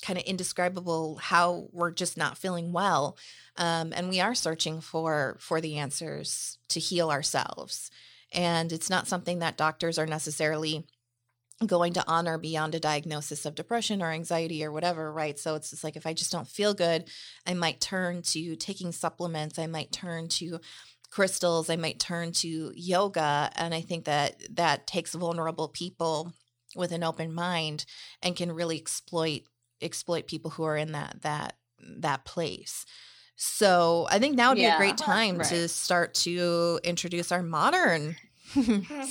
[0.00, 3.16] kind of indescribable how we're just not feeling well
[3.56, 7.90] um and we are searching for for the answers to heal ourselves
[8.32, 10.86] and it's not something that doctors are necessarily
[11.66, 15.38] going to honor beyond a diagnosis of depression or anxiety or whatever, right?
[15.38, 17.08] So it's just like if I just don't feel good,
[17.46, 20.60] I might turn to taking supplements, I might turn to
[21.10, 26.32] crystals, I might turn to yoga, and I think that that takes vulnerable people
[26.76, 27.86] with an open mind
[28.22, 29.42] and can really exploit
[29.80, 32.84] exploit people who are in that that that place.
[33.40, 35.48] So I think now would yeah, be a great time right.
[35.48, 38.16] to start to introduce our modern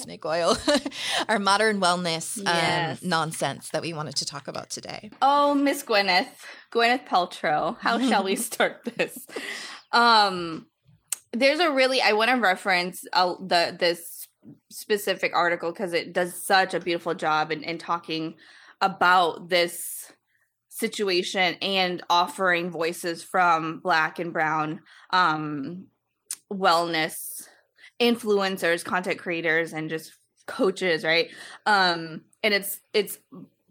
[0.01, 0.57] snake oil,
[1.29, 3.01] our modern wellness um, yes.
[3.01, 5.11] um, nonsense that we wanted to talk about today.
[5.21, 6.27] Oh, Miss Gwyneth,
[6.73, 9.25] Gwyneth Paltrow, how shall we start this?
[9.93, 10.67] Um,
[11.31, 14.27] there's a really I want to reference uh, the this
[14.69, 18.35] specific article because it does such a beautiful job in, in talking
[18.81, 19.96] about this
[20.77, 25.87] situation and offering voices from black and brown um
[26.51, 27.47] wellness
[27.99, 30.13] influencers, content creators, and just
[30.45, 31.29] coaches, right?
[31.65, 33.19] Um, and it's it's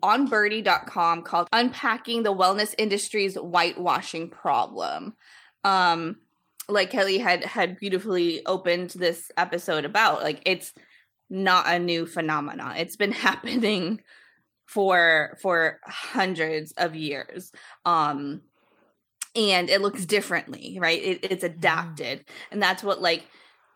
[0.03, 5.15] on byrdie.com called Unpacking the Wellness Industry's Whitewashing Problem.
[5.65, 6.17] Um,
[6.69, 10.73] like Kelly had had beautifully opened this episode about, like it's
[11.31, 12.77] not a new phenomenon.
[12.77, 14.03] It's been happening
[14.67, 17.53] for for hundreds of years.
[17.85, 18.43] Um
[19.35, 21.03] and it looks differently, right?
[21.03, 21.59] It, it's mm-hmm.
[21.59, 22.25] adapted.
[22.51, 23.25] And that's what like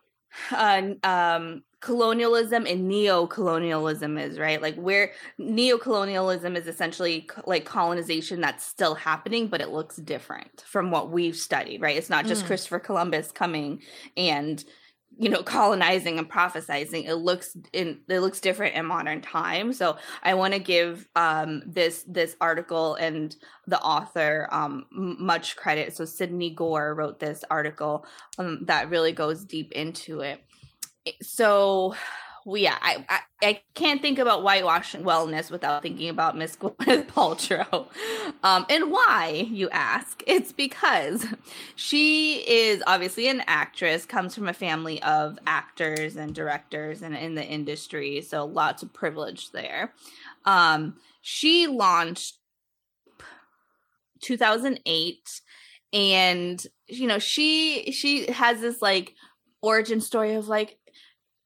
[0.51, 8.67] uh, um, colonialism and neo-colonialism is right like where neo-colonialism is essentially like colonization that's
[8.67, 12.49] still happening but it looks different from what we've studied right it's not just mm.
[12.49, 13.81] christopher columbus coming
[14.15, 14.63] and
[15.21, 19.77] you know colonizing and prophesizing it looks in it looks different in modern times.
[19.77, 25.95] So i want to give um this this article and the author um much credit.
[25.95, 28.07] So sydney gore wrote this article
[28.39, 30.43] um, that really goes deep into it.
[31.21, 31.95] So
[32.45, 37.07] well, yeah, I, I, I can't think about whitewashing wellness without thinking about Miss Gwyneth
[37.07, 37.87] Paltrow.
[38.43, 40.23] Um, and why, you ask?
[40.27, 41.27] It's because
[41.77, 47.35] she is obviously an actress, comes from a family of actors and directors and in
[47.35, 49.93] the industry, so lots of privilege there.
[50.45, 52.39] Um, she launched
[54.23, 55.41] 2008
[55.93, 59.15] and you know she she has this like
[59.63, 60.79] origin story of like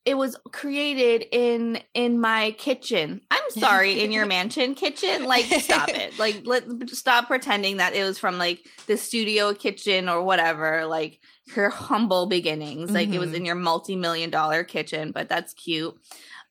[0.04, 3.22] it was created in in my kitchen.
[3.30, 5.24] I'm sorry, in your mansion kitchen.
[5.24, 6.18] Like, stop it.
[6.18, 10.86] Like, let stop pretending that it was from like the studio kitchen or whatever.
[10.86, 11.20] Like
[11.52, 12.90] her humble beginnings.
[12.90, 13.14] Like mm-hmm.
[13.14, 13.36] it was mm-hmm.
[13.36, 15.94] in your multi-million dollar kitchen, but that's cute.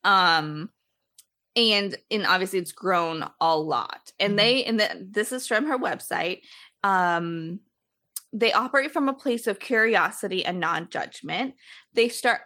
[0.03, 0.69] Um
[1.55, 4.11] and and obviously it's grown a lot.
[4.19, 4.37] And mm-hmm.
[4.37, 6.41] they and the, this is from her website.
[6.83, 7.59] Um
[8.31, 11.53] they operate from a place of curiosity and non-judgment.
[11.93, 12.41] They start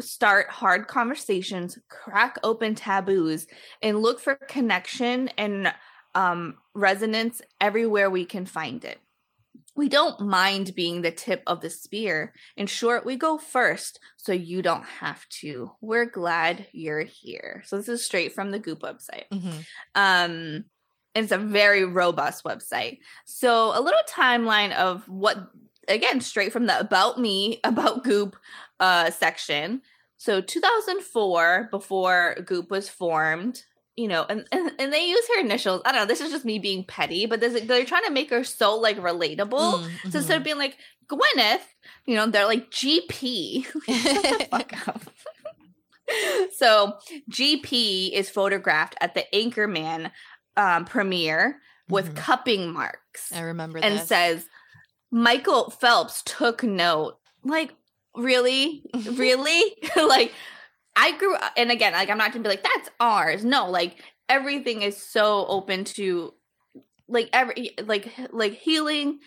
[0.00, 3.46] start hard conversations, crack open taboos,
[3.82, 5.72] and look for connection and
[6.14, 8.98] um, resonance everywhere we can find it.
[9.76, 12.32] We don't mind being the tip of the spear.
[12.56, 15.70] In short, we go first so you don't have to.
[15.80, 17.62] We're glad you're here.
[17.64, 19.28] So this is straight from the Goop website.
[19.32, 19.58] Mm-hmm.
[19.94, 20.64] Um,
[21.14, 22.98] it's a very robust website.
[23.24, 25.48] So a little timeline of what
[25.88, 28.36] again straight from the about me about goop
[28.80, 29.82] uh section
[30.16, 33.62] so 2004 before goop was formed
[33.96, 36.44] you know and, and, and they use her initials i don't know this is just
[36.44, 40.10] me being petty but this, they're trying to make her so like relatable mm-hmm.
[40.10, 40.44] so instead of mm-hmm.
[40.44, 40.76] being like
[41.08, 41.62] gwyneth
[42.06, 43.64] you know they're like gp
[44.50, 45.02] fuck up
[46.56, 46.94] so
[47.30, 50.10] gp is photographed at the anchorman
[50.56, 52.16] um, premiere with mm-hmm.
[52.16, 54.08] cupping marks i remember that and this.
[54.08, 54.48] says
[55.10, 57.18] Michael Phelps took note.
[57.44, 57.74] Like,
[58.18, 58.82] really?
[59.12, 59.76] really?
[59.96, 60.32] like,
[60.96, 63.44] I grew up, and again, like, I'm not gonna be like, that's ours.
[63.44, 66.34] No, like, everything is so open to
[67.08, 69.18] like every like like healing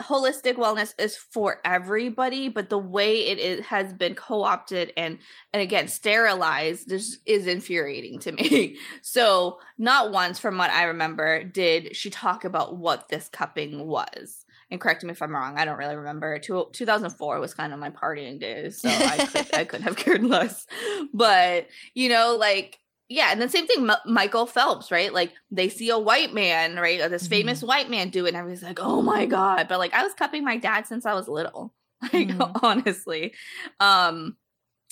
[0.00, 5.18] holistic wellness is for everybody but the way it is, has been co-opted and
[5.52, 11.44] and again sterilized this is infuriating to me so not once from what i remember
[11.44, 15.64] did she talk about what this cupping was and correct me if i'm wrong i
[15.64, 19.64] don't really remember Two, 2004 was kind of my partying days so i could i
[19.64, 20.66] couldn't have cared less
[21.12, 22.78] but you know like
[23.10, 25.12] yeah, and the same thing, M- Michael Phelps, right?
[25.12, 27.10] Like they see a white man, right?
[27.10, 27.30] This mm-hmm.
[27.30, 30.14] famous white man do it, and everybody's like, "Oh my god!" But like, I was
[30.14, 32.64] cupping my dad since I was little, like mm-hmm.
[32.64, 33.34] honestly,
[33.80, 34.36] um,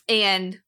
[0.08, 0.58] and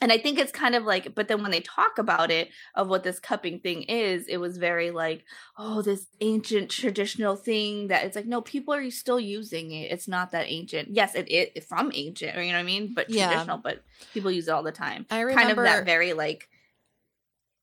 [0.00, 2.88] and I think it's kind of like, but then when they talk about it of
[2.88, 5.24] what this cupping thing is, it was very like,
[5.56, 9.90] oh, this ancient traditional thing that it's like, no, people are still using it.
[9.90, 10.90] It's not that ancient.
[10.90, 12.92] Yes, it is from ancient, you know what I mean?
[12.94, 13.28] But yeah.
[13.28, 13.82] traditional, but
[14.14, 15.06] people use it all the time.
[15.10, 16.48] I remember kind of that very like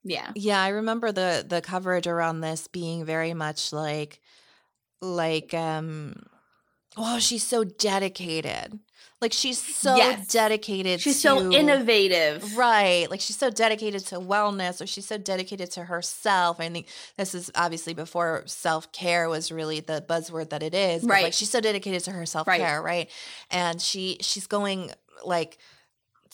[0.06, 0.32] yeah.
[0.36, 4.22] Yeah, I remember the the coverage around this being very much like
[5.02, 6.24] like um
[6.96, 8.80] oh, she's so dedicated.
[9.22, 10.28] Like she's so yes.
[10.28, 12.58] dedicated She's to, so innovative.
[12.58, 13.10] Right.
[13.10, 16.60] Like she's so dedicated to wellness or she's so dedicated to herself.
[16.60, 16.88] I think
[17.18, 21.04] this is obviously before self-care was really the buzzword that it is.
[21.04, 21.24] Right.
[21.24, 22.86] Like she's so dedicated to her self-care, right?
[22.86, 23.10] right?
[23.52, 24.92] And she she's going
[25.24, 25.58] like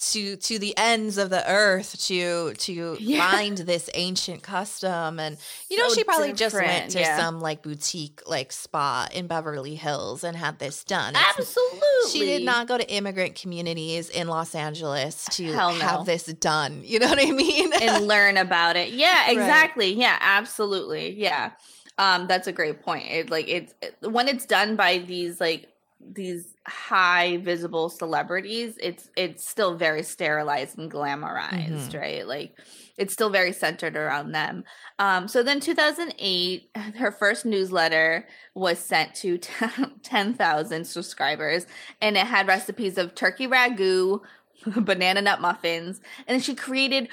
[0.02, 3.30] to to the ends of the earth to to yeah.
[3.32, 5.38] find this ancient custom and
[5.70, 7.18] you know she probably just went to yeah.
[7.18, 11.14] some like boutique like spa in Beverly Hills and had this done.
[11.16, 12.10] It's, Absolutely.
[12.12, 15.70] She did not go to immigrant communities in Los Angeles to no.
[15.70, 16.82] have this done.
[16.84, 17.72] You know what I mean?
[17.82, 18.94] and learn about it.
[18.94, 19.90] Yeah, exactly.
[19.90, 19.98] Right.
[19.98, 21.20] Yeah, absolutely.
[21.20, 21.52] Yeah.
[22.00, 23.06] Um that's a great point.
[23.08, 25.68] It like it's it, when it's done by these like
[26.00, 31.98] these high visible celebrities it's it's still very sterilized and glamorized mm-hmm.
[31.98, 32.28] right?
[32.28, 32.56] Like
[32.98, 34.64] it's still very centered around them.
[35.00, 39.40] Um so then 2008 her first newsletter was sent to
[40.04, 41.66] 10,000 subscribers
[42.00, 44.20] and it had recipes of turkey ragu
[44.76, 47.10] banana nut muffins and she created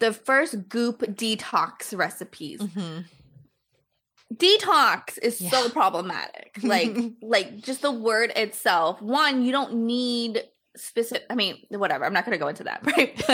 [0.00, 2.60] the first goop detox recipes.
[2.60, 3.00] Mm-hmm
[4.34, 5.50] detox is yeah.
[5.50, 10.42] so problematic like like just the word itself one you don't need
[10.76, 13.16] specific i mean whatever i'm not going to go into that right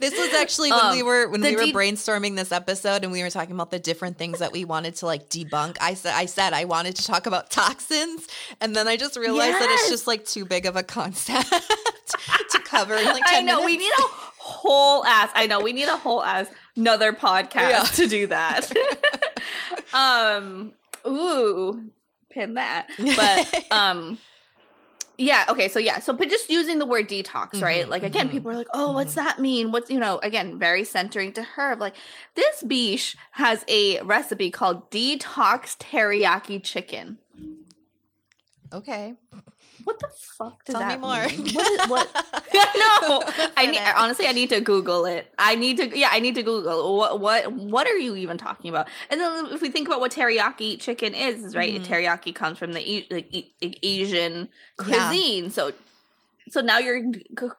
[0.00, 3.10] this was actually when um, we were when we were de- brainstorming this episode and
[3.10, 6.14] we were talking about the different things that we wanted to like debunk i said
[6.14, 8.28] i said i wanted to talk about toxins
[8.60, 9.60] and then i just realized yes.
[9.60, 11.50] that it's just like too big of a concept
[12.50, 13.66] to cover in like i know minutes.
[13.66, 14.02] we need a
[14.38, 17.82] whole ass i know we need a whole ass another podcast yeah.
[17.82, 18.70] to do that
[19.92, 20.72] um,
[21.06, 21.90] ooh,
[22.30, 22.88] pin that.
[22.98, 24.18] But um,
[25.18, 27.88] yeah, okay, so yeah, so but just using the word detox, mm-hmm, right?
[27.88, 29.24] Like again, mm-hmm, people are like, "Oh, what's mm-hmm.
[29.24, 31.76] that mean?" What's you know, again, very centering to her.
[31.76, 31.94] Like
[32.34, 37.18] this biche has a recipe called detox teriyaki chicken.
[38.72, 39.14] Okay
[39.84, 41.26] what the fuck does Tell that me more.
[41.26, 41.54] Mean?
[41.88, 42.08] What?
[42.12, 42.26] what?
[42.54, 43.22] no,
[43.56, 43.80] I need.
[43.96, 45.32] Honestly, I need to Google it.
[45.38, 45.98] I need to.
[45.98, 48.88] Yeah, I need to Google what what what are you even talking about?
[49.10, 51.74] And then if we think about what teriyaki chicken is, is right?
[51.74, 51.92] Mm-hmm.
[51.92, 53.52] Teriyaki comes from the like
[53.82, 55.50] Asian cuisine, yeah.
[55.50, 55.72] so
[56.48, 57.02] so now you're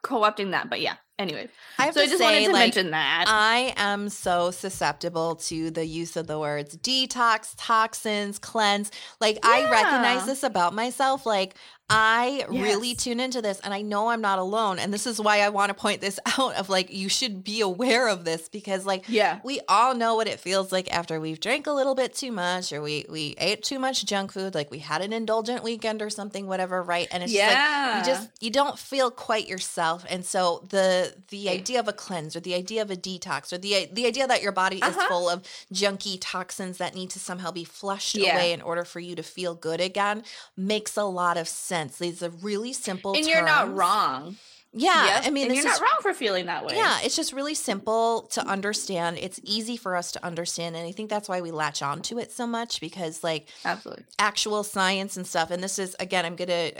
[0.02, 0.70] co-opting that.
[0.70, 1.48] But yeah, Anyway,
[1.78, 3.24] I have so to I just say, wanted to like, mention that.
[3.26, 8.92] I am so susceptible to the use of the words detox, toxins, cleanse.
[9.20, 9.40] Like yeah.
[9.50, 11.26] I recognize this about myself.
[11.26, 11.56] Like
[11.90, 12.62] I yes.
[12.62, 14.78] really tune into this and I know I'm not alone.
[14.78, 17.62] And this is why I want to point this out of like, you should be
[17.62, 21.40] aware of this because like, yeah, we all know what it feels like after we've
[21.40, 24.54] drank a little bit too much or we, we ate too much junk food.
[24.54, 26.82] Like we had an indulgent weekend or something, whatever.
[26.82, 27.08] Right.
[27.10, 27.46] And it's yeah.
[27.48, 30.04] just like, you just, you don't feel quite yourself.
[30.10, 33.56] And so the, the idea of a cleanse or the idea of a detox or
[33.56, 35.00] the, the idea that your body uh-huh.
[35.00, 38.34] is full of junky toxins that need to somehow be flushed yeah.
[38.34, 40.22] away in order for you to feel good again
[40.54, 41.98] makes a lot of sense sense.
[41.98, 43.12] These are really simple.
[43.12, 43.28] And terms.
[43.28, 44.36] you're not wrong.
[44.74, 45.22] Yeah.
[45.24, 46.76] I mean, you're not wrong for feeling that way.
[46.76, 49.18] Yeah, it's just really simple to understand.
[49.18, 52.18] It's easy for us to understand, and I think that's why we latch on to
[52.18, 55.50] it so much because, like, absolutely, actual science and stuff.
[55.50, 56.72] And this is again, I'm gonna,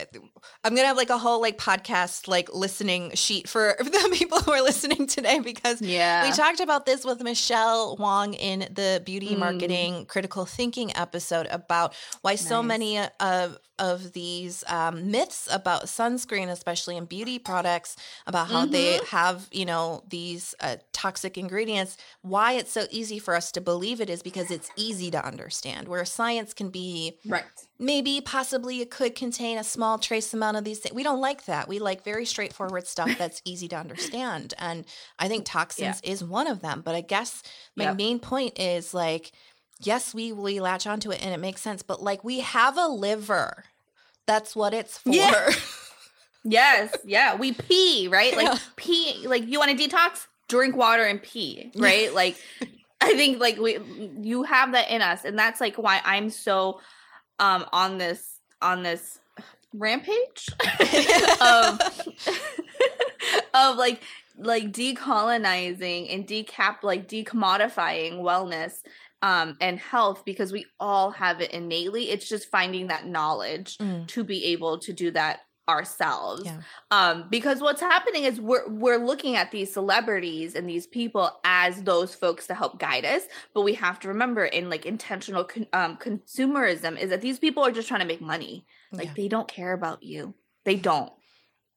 [0.64, 4.52] I'm gonna have like a whole like podcast like listening sheet for the people who
[4.52, 9.34] are listening today because yeah, we talked about this with Michelle Wong in the beauty
[9.34, 9.38] mm.
[9.38, 12.46] marketing critical thinking episode about why nice.
[12.46, 18.62] so many of of these um, myths about sunscreen, especially in beauty products, about how
[18.62, 18.72] mm-hmm.
[18.72, 21.96] they have, you know, these uh, toxic ingredients.
[22.22, 25.88] Why it's so easy for us to believe it is because it's easy to understand,
[25.88, 27.44] where science can be right.
[27.80, 30.94] Maybe, possibly, it could contain a small trace amount of these things.
[30.94, 31.68] We don't like that.
[31.68, 34.84] We like very straightforward stuff that's easy to understand, and
[35.18, 36.10] I think toxins yeah.
[36.10, 36.82] is one of them.
[36.84, 37.42] But I guess
[37.76, 37.96] my yep.
[37.96, 39.32] main point is like
[39.80, 42.86] yes, we we latch onto it and it makes sense, but like we have a
[42.86, 43.64] liver.
[44.26, 45.10] That's what it's for.
[45.10, 45.50] Yeah.
[46.44, 47.34] yes, yeah.
[47.34, 48.36] We pee, right?
[48.36, 48.58] Like yeah.
[48.76, 50.26] pee like you want to detox?
[50.48, 52.12] Drink water and pee, right?
[52.12, 52.36] like
[53.00, 53.78] I think like we
[54.20, 56.80] you have that in us and that's like why I'm so
[57.38, 59.20] um on this on this
[59.72, 60.48] rampage
[61.40, 61.80] of
[63.54, 64.02] of like
[64.38, 68.82] like decolonizing and decap like decommodifying wellness
[69.22, 74.06] um and health because we all have it innately it's just finding that knowledge mm.
[74.06, 76.60] to be able to do that ourselves yeah.
[76.90, 81.82] um because what's happening is we're we're looking at these celebrities and these people as
[81.82, 85.66] those folks to help guide us but we have to remember in like intentional con-
[85.74, 89.14] um consumerism is that these people are just trying to make money like yeah.
[89.14, 90.32] they don't care about you
[90.64, 91.12] they don't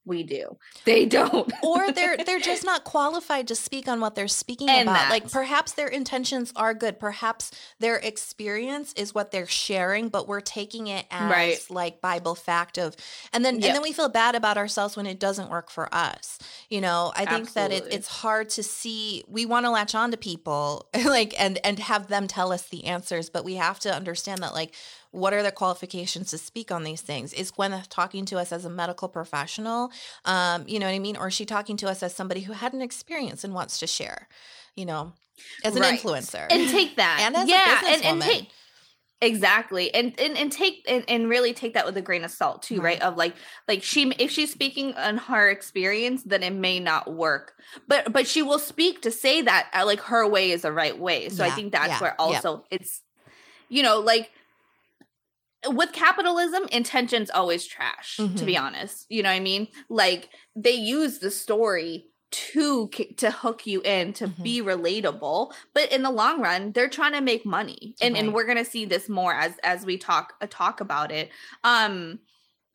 [0.04, 0.58] we do.
[0.86, 1.52] They don't.
[1.64, 4.96] or they're they're just not qualified to speak on what they're speaking and about.
[4.96, 5.10] That.
[5.12, 7.00] Like perhaps their intentions are good.
[7.00, 11.66] Perhaps their experience is what they're sharing, but we're taking it as right.
[11.70, 12.96] like Bible fact of
[13.32, 13.66] and then yep.
[13.66, 16.40] and then we feel bad about ourselves when it doesn't work for us.
[16.70, 17.80] You know, I think Absolutely.
[17.80, 21.60] that it, it's hard to see we want to latch on to people like and
[21.64, 24.74] and have them tell us the answers, but we have to understand that like
[25.12, 27.34] what are the qualifications to speak on these things?
[27.34, 29.92] Is Gwyneth talking to us as a medical professional?
[30.26, 31.18] Um, you know what I mean?
[31.18, 33.88] Or is she talking to us as somebody who had an experience and wants to
[33.88, 34.28] share,
[34.76, 35.14] you know,
[35.64, 36.00] as an right.
[36.00, 36.48] influencer?
[36.50, 37.20] And take that.
[37.26, 38.50] and as yeah, a and, and take
[39.22, 42.64] exactly and and, and take and, and really take that with a grain of salt
[42.64, 43.00] too right.
[43.00, 43.36] right of like
[43.68, 47.54] like she if she's speaking on her experience then it may not work
[47.88, 50.98] but but she will speak to say that uh, like her way is the right
[50.98, 52.80] way so yeah, i think that's yeah, where also yeah.
[52.80, 53.04] it's
[53.70, 54.32] you know like
[55.68, 58.36] with capitalism, intention's always trash, mm-hmm.
[58.36, 58.66] to be mm-hmm.
[58.66, 59.06] honest.
[59.10, 59.68] You know what I mean?
[59.90, 64.42] Like they use the story to to hook you in to mm-hmm.
[64.42, 68.24] be relatable but in the long run they're trying to make money and right.
[68.24, 71.30] and we're going to see this more as as we talk uh, talk about it
[71.66, 72.20] um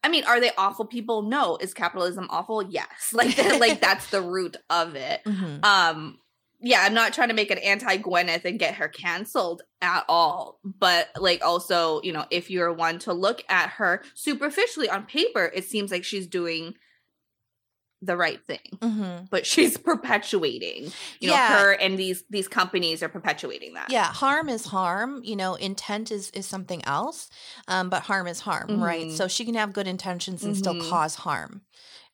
[0.04, 1.22] I mean, are they awful people?
[1.22, 1.56] No.
[1.56, 2.62] Is capitalism awful?
[2.62, 2.86] Yes.
[3.12, 5.20] Like, like that's the root of it.
[5.26, 5.64] Mm-hmm.
[5.64, 6.18] Um,
[6.60, 10.58] yeah, I'm not trying to make an anti Gwyneth and get her canceled at all.
[10.64, 15.50] But like also, you know, if you're one to look at her superficially on paper,
[15.54, 16.74] it seems like she's doing
[18.02, 18.58] the right thing.
[18.76, 19.24] Mm-hmm.
[19.30, 20.84] But she's perpetuating.
[21.20, 21.48] You yeah.
[21.48, 23.90] know, her and these these companies are perpetuating that.
[23.90, 25.20] Yeah, harm is harm.
[25.24, 27.28] You know, intent is is something else.
[27.68, 28.82] Um, but harm is harm, mm-hmm.
[28.82, 29.12] right?
[29.12, 30.58] So she can have good intentions and mm-hmm.
[30.58, 31.62] still cause harm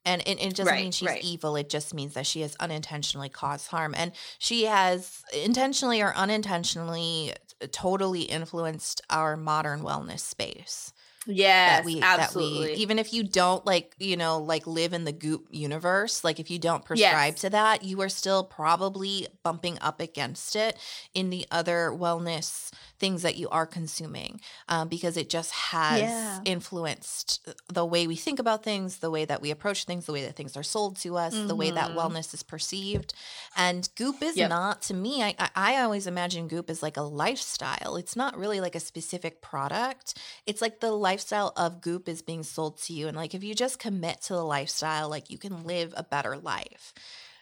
[0.04, 1.24] and it, it doesn't right, mean she's right.
[1.24, 6.14] evil it just means that she has unintentionally caused harm and she has intentionally or
[6.14, 7.32] unintentionally
[7.62, 10.92] uh, totally influenced our modern wellness space
[11.26, 12.66] Yeah, that we, absolutely.
[12.66, 16.24] That we, even if you don't like, you know, like live in the goop universe,
[16.24, 17.40] like if you don't prescribe yes.
[17.42, 20.76] to that, you are still probably bumping up against it
[21.14, 22.72] in the other wellness
[23.02, 26.38] things that you are consuming um, because it just has yeah.
[26.44, 30.24] influenced the way we think about things, the way that we approach things, the way
[30.24, 31.48] that things are sold to us, mm-hmm.
[31.48, 31.98] the way that mm-hmm.
[31.98, 33.12] wellness is perceived.
[33.56, 34.50] And goop is yep.
[34.50, 37.96] not, to me, I, I always imagine goop is like a lifestyle.
[37.96, 40.16] It's not really like a specific product.
[40.46, 43.08] It's like the lifestyle of goop is being sold to you.
[43.08, 46.36] And like if you just commit to the lifestyle, like you can live a better
[46.36, 46.94] life.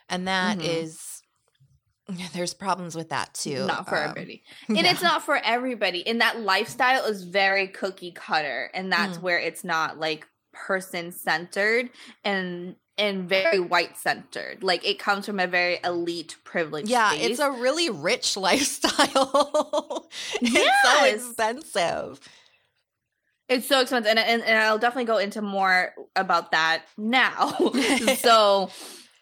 [0.08, 0.70] And that mm-hmm.
[0.70, 1.19] is
[2.32, 3.66] there's problems with that too.
[3.66, 4.42] Not for um, everybody.
[4.68, 4.90] And yeah.
[4.90, 6.06] it's not for everybody.
[6.06, 8.70] And that lifestyle is very cookie cutter.
[8.74, 9.22] And that's mm.
[9.22, 11.90] where it's not like person centered
[12.24, 14.62] and and very white centered.
[14.62, 16.88] Like it comes from a very elite privilege.
[16.88, 17.30] Yeah, space.
[17.30, 20.08] it's a really rich lifestyle.
[20.34, 20.76] it's yes.
[20.84, 22.20] so expensive.
[23.48, 24.10] It's so expensive.
[24.10, 27.72] And, and, and I'll definitely go into more about that now.
[28.18, 28.70] so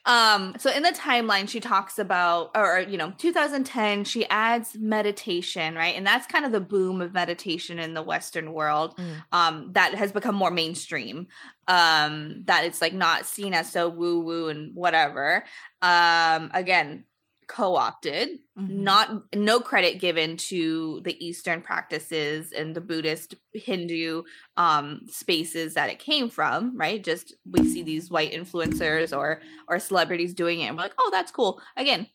[0.08, 5.74] um, so in the timeline, she talks about, or you know, 2010, she adds meditation,
[5.74, 5.94] right?
[5.94, 8.96] And that's kind of the boom of meditation in the Western world.
[8.96, 9.22] Mm.
[9.32, 11.26] Um, that has become more mainstream.
[11.68, 15.44] Um, that it's like not seen as so woo woo and whatever.
[15.82, 17.04] Um, again,
[17.48, 18.28] co-opted
[18.58, 18.84] mm-hmm.
[18.84, 24.22] not no credit given to the eastern practices and the buddhist hindu
[24.58, 29.78] um spaces that it came from right just we see these white influencers or or
[29.78, 32.06] celebrities doing it and we're like oh that's cool again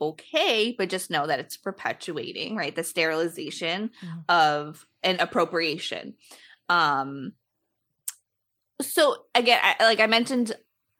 [0.00, 4.18] okay but just know that it's perpetuating right the sterilization mm-hmm.
[4.28, 6.14] of an appropriation
[6.68, 7.32] um
[8.82, 10.52] so again I, like i mentioned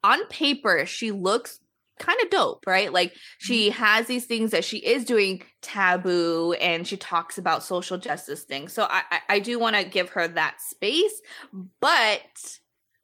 [0.02, 1.60] on paper she looks
[2.02, 2.92] kind of dope, right?
[2.92, 3.82] Like she mm-hmm.
[3.82, 8.72] has these things that she is doing taboo and she talks about social justice things.
[8.72, 11.22] So I, I, I do want to give her that space,
[11.80, 12.20] but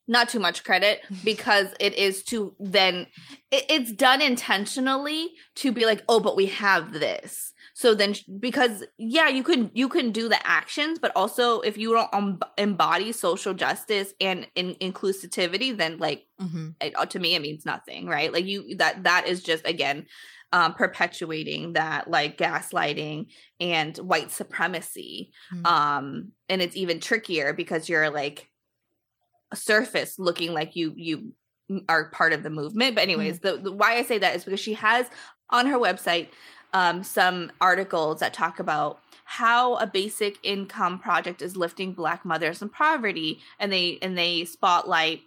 [0.08, 3.06] not too much credit because it is to then
[3.50, 7.52] it, it's done intentionally to be like, oh, but we have this.
[7.78, 11.92] So then because yeah you can you can do the actions but also if you
[11.92, 16.70] don't um, embody social justice and in, inclusivity then like mm-hmm.
[16.80, 20.06] it, uh, to me it means nothing right like you that that is just again
[20.52, 23.26] um, perpetuating that like gaslighting
[23.60, 25.64] and white supremacy mm-hmm.
[25.64, 28.50] um and it's even trickier because you're like
[29.54, 31.32] surface looking like you you
[31.88, 33.62] are part of the movement but anyways mm-hmm.
[33.62, 35.06] the, the why i say that is because she has
[35.50, 36.28] on her website
[36.72, 42.58] um, some articles that talk about how a basic income project is lifting black mothers
[42.58, 45.22] from poverty and they and they spotlight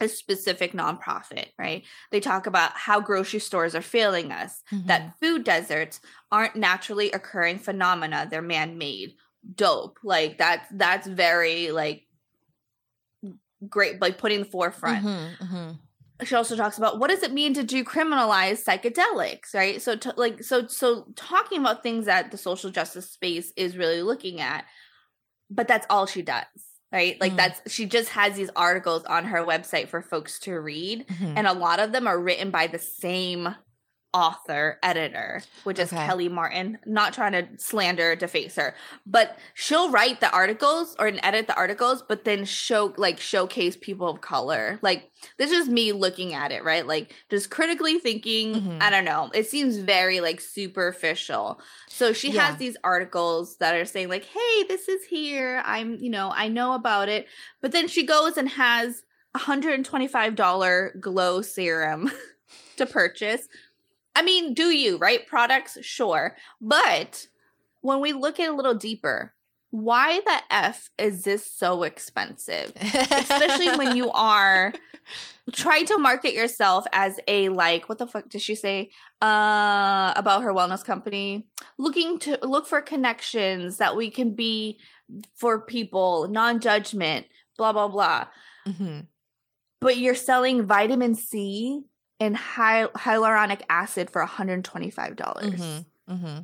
[0.00, 1.84] a specific nonprofit, right?
[2.10, 4.88] They talk about how grocery stores are failing us, mm-hmm.
[4.88, 6.00] that food deserts
[6.32, 9.14] aren't naturally occurring phenomena, they're man-made.
[9.54, 9.98] Dope.
[10.02, 12.02] Like that's that's very like
[13.68, 15.04] great like putting the forefront.
[15.04, 15.70] Mm-hmm, mm-hmm
[16.22, 20.42] she also talks about what does it mean to decriminalize psychedelics right so to, like
[20.44, 24.64] so so talking about things that the social justice space is really looking at
[25.50, 26.44] but that's all she does
[26.92, 27.36] right like mm.
[27.36, 31.36] that's she just has these articles on her website for folks to read mm-hmm.
[31.36, 33.54] and a lot of them are written by the same
[34.14, 36.06] author editor which is okay.
[36.06, 36.78] kelly martin.
[36.86, 42.02] Not trying to slander deface her but she'll write the articles or edit the articles
[42.08, 44.78] but then show like showcase people of color.
[44.80, 46.86] Like this is me looking at it right?
[46.86, 48.78] Like just critically thinking mm-hmm.
[48.80, 49.30] i don't know.
[49.34, 51.60] It seems very like superficial.
[51.88, 52.46] So she yeah.
[52.46, 55.62] has these articles that are saying like hey this is here.
[55.66, 57.26] I'm you know i know about it.
[57.60, 59.02] But then she goes and has
[59.36, 62.10] $125 glow serum
[62.76, 63.48] to purchase
[64.14, 65.26] I mean, do you, right?
[65.26, 66.36] Products, sure.
[66.60, 67.26] But
[67.80, 69.34] when we look at a little deeper,
[69.70, 72.72] why the F is this so expensive?
[72.76, 74.72] Especially when you are
[75.52, 78.90] trying to market yourself as a like what the fuck did she say
[79.20, 81.46] uh about her wellness company
[81.78, 84.78] looking to look for connections that we can be
[85.34, 87.26] for people non-judgment
[87.58, 88.26] blah blah blah
[88.66, 89.00] mm-hmm.
[89.80, 91.82] but you're selling vitamin c
[92.20, 95.16] and hy- hyaluronic acid for 125.
[95.16, 96.14] dollars mm-hmm.
[96.14, 96.40] Mm-hmm.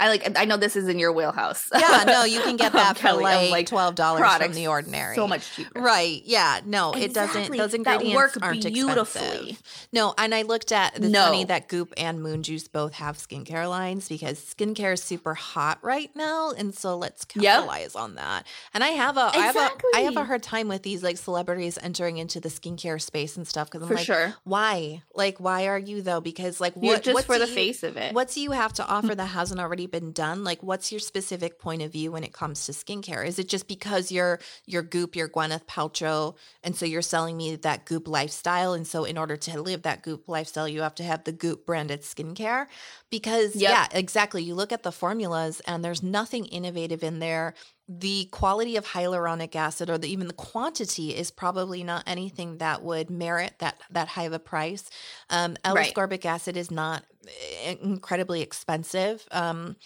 [0.00, 0.38] I like.
[0.38, 1.68] I know this is in your wheelhouse.
[1.72, 5.14] Yeah, no, you can get that for like, like twelve dollars from the ordinary.
[5.14, 6.20] So much cheaper, right?
[6.24, 7.04] Yeah, no, exactly.
[7.04, 7.56] it doesn't.
[7.56, 9.50] Those ingredients work aren't beautifully.
[9.50, 9.88] expensive.
[9.92, 10.94] No, and I looked at.
[10.94, 11.26] the no.
[11.26, 15.78] funny that Goop and Moon Juice both have skincare lines because skincare is super hot
[15.82, 18.02] right now, and so let's capitalize yep.
[18.02, 18.46] on that.
[18.72, 19.42] And I have a, exactly.
[19.42, 22.48] I have a, I have a hard time with these like celebrities entering into the
[22.48, 24.34] skincare space and stuff because I'm for like, sure.
[24.42, 25.02] why?
[25.14, 26.20] Like, why are you though?
[26.20, 27.02] Because like, what?
[27.02, 28.12] Just for the you, face of it.
[28.12, 30.44] What do you have to offer that hasn't already already been done?
[30.44, 33.26] Like what's your specific point of view when it comes to skincare?
[33.26, 37.56] Is it just because you're you're goop, you're Gwyneth Paltrow, and so you're selling me
[37.56, 38.72] that goop lifestyle?
[38.72, 41.66] And so in order to live that goop lifestyle, you have to have the goop
[41.66, 42.66] branded skincare.
[43.10, 43.70] Because yep.
[43.70, 44.42] yeah, exactly.
[44.42, 47.54] You look at the formulas and there's nothing innovative in there
[47.88, 52.82] the quality of hyaluronic acid or the, even the quantity is probably not anything that
[52.82, 54.88] would merit that that high of a price.
[55.28, 56.26] Um, L-ascorbic right.
[56.26, 57.04] acid is not
[57.62, 59.26] eh, incredibly expensive.
[59.30, 59.76] Um,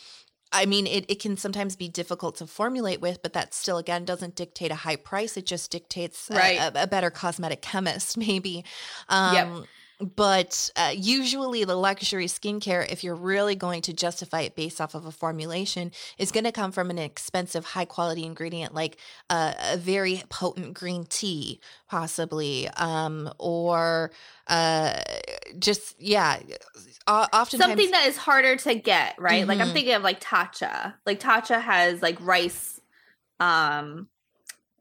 [0.53, 4.05] I mean, it, it can sometimes be difficult to formulate with, but that still, again,
[4.05, 5.37] doesn't dictate a high price.
[5.37, 6.59] It just dictates right.
[6.59, 8.65] a, a, better cosmetic chemist, maybe.
[9.09, 9.67] Um, yep.
[10.01, 14.95] But uh, usually, the luxury skincare, if you're really going to justify it based off
[14.95, 18.97] of a formulation, is going to come from an expensive, high quality ingredient like
[19.29, 24.13] uh, a very potent green tea, possibly, um, or
[24.47, 25.01] uh,
[25.59, 26.39] just, yeah,
[27.09, 27.71] oftentimes.
[27.71, 29.41] Something that is harder to get, right?
[29.41, 29.49] Mm-hmm.
[29.49, 29.75] Like, I'm mm-hmm.
[29.75, 30.95] thinking of like Tatcha.
[31.07, 32.81] Like, Tatcha has like rice
[33.41, 34.09] um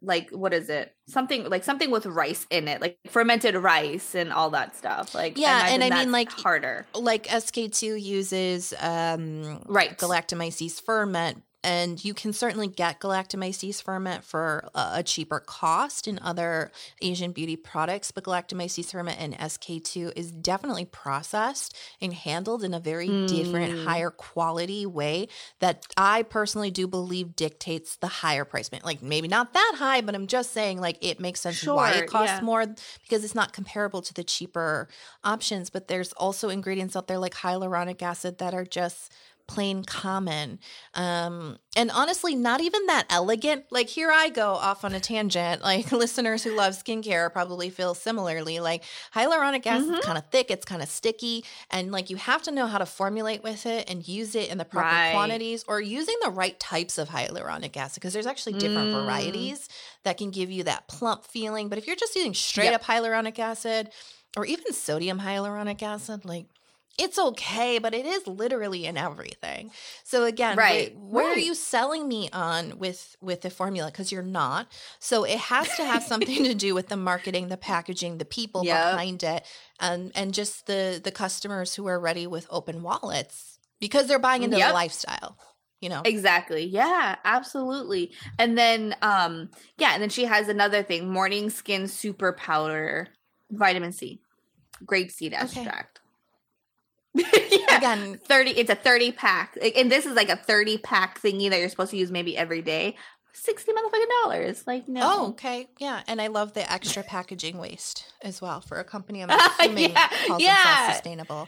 [0.08, 0.94] like what is it?
[1.08, 5.14] Something like something with rice in it like fermented rice and all that stuff.
[5.14, 6.86] Like yeah I and i mean like harder.
[6.96, 14.70] like sk2 uses um right galactomyces ferment and you can certainly get galactomyces ferment for
[14.76, 20.86] a, cheaper cost in other Asian beauty products, but galactomyces ferment in SK2 is definitely
[20.86, 23.28] processed and handled in a very mm.
[23.28, 25.28] different, higher quality way
[25.60, 28.86] that I personally do believe dictates the higher price point.
[28.86, 31.94] Like maybe not that high, but I'm just saying like it makes sense sure, why
[31.94, 32.42] it costs yeah.
[32.42, 32.66] more
[33.02, 34.88] because it's not comparable to the cheaper
[35.24, 35.70] options.
[35.70, 39.12] But there's also ingredients out there like hyaluronic acid that are just
[39.48, 40.60] plain common.
[40.94, 43.66] Um, and honestly, not even that elegant.
[43.72, 45.62] Like, here I go off on a tangent.
[45.62, 48.60] Like, listeners who love skincare probably feel similarly.
[48.60, 48.84] Like,
[49.16, 49.94] hyaluronic acid mm-hmm.
[49.96, 52.78] is kind of thick, it's kind of sticky, and like you have to know how
[52.78, 55.12] to formulate with it and use it in the proper right.
[55.14, 59.04] quantities or using the right types of hyaluronic acid because there's actually different mm.
[59.04, 59.70] varieties
[60.04, 61.70] that can give you that plump feeling.
[61.70, 62.82] But if you're just using straight yep.
[62.82, 63.90] up hyaluronic acid,
[64.36, 66.46] or even sodium hyaluronic acid, like
[66.98, 69.72] it's okay, but it is literally in everything.
[70.04, 73.92] So again, Right, wait, what are you selling me on with with the formula?
[73.92, 74.68] Because you're not.
[75.00, 78.64] So it has to have something to do with the marketing, the packaging, the people
[78.64, 78.92] Yep.
[78.92, 79.44] behind it,
[79.80, 84.44] and and just the the customers who are ready with open wallets because they're buying
[84.44, 84.70] into Yep.
[84.70, 85.38] the lifestyle.
[85.80, 86.64] You know, Exactly.
[86.66, 88.12] Yeah, absolutely.
[88.40, 93.10] And then um yeah, and then she has another thing, morning skin super powder,
[93.52, 94.20] vitamin C,
[94.84, 96.00] grapeseed extract.
[97.52, 97.78] yeah.
[97.78, 99.58] again, 30 it's a 30 pack.
[99.76, 102.62] And this is like a 30 pack thingy that you're supposed to use maybe every
[102.62, 102.96] day.
[103.34, 104.64] 60 motherfucking dollars.
[104.66, 105.02] Like no.
[105.04, 105.68] Oh, okay.
[105.80, 106.02] Yeah.
[106.08, 110.08] And I love the extra packaging waste as well for a company I'm assuming Yeah,
[110.28, 110.92] calls yeah.
[110.94, 111.48] sustainable.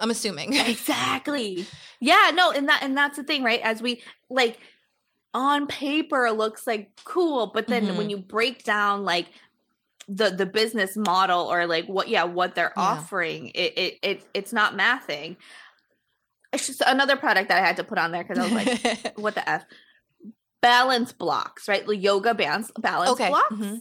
[0.00, 0.54] I'm assuming.
[0.54, 1.66] exactly
[2.00, 4.56] yeah no and that and that's the thing right as we like
[5.34, 7.96] on paper it looks like cool but then Mhm.
[7.96, 9.26] when you break down like
[10.08, 12.82] the the business model or like what yeah what they're Yeah.
[12.82, 15.36] offering it, it it it's not mathing
[16.52, 19.12] it's just another product that i had to put on there because i was like
[19.16, 19.64] what the f
[20.60, 23.80] balance blocks right the yoga bands balance Okay, blocks mhm.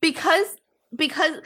[0.00, 0.56] because
[0.94, 1.40] because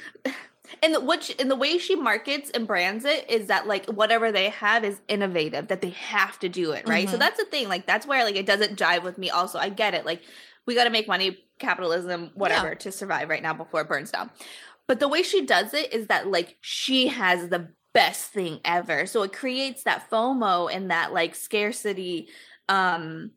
[0.82, 4.30] and the, she, and the way she markets and brands it is that like whatever
[4.30, 7.20] they have is innovative that they have to do it right so Mhm.
[7.20, 9.94] that's the thing like that's where like it doesn't jive with me also i get
[9.94, 10.20] it like
[10.68, 14.30] we got to make money capitalism whatever to survive right now before it burns down
[14.86, 19.06] but the way she does it is that like she has the best thing ever
[19.06, 22.28] so it creates that fomo and that like scarcity
[22.68, 23.32] um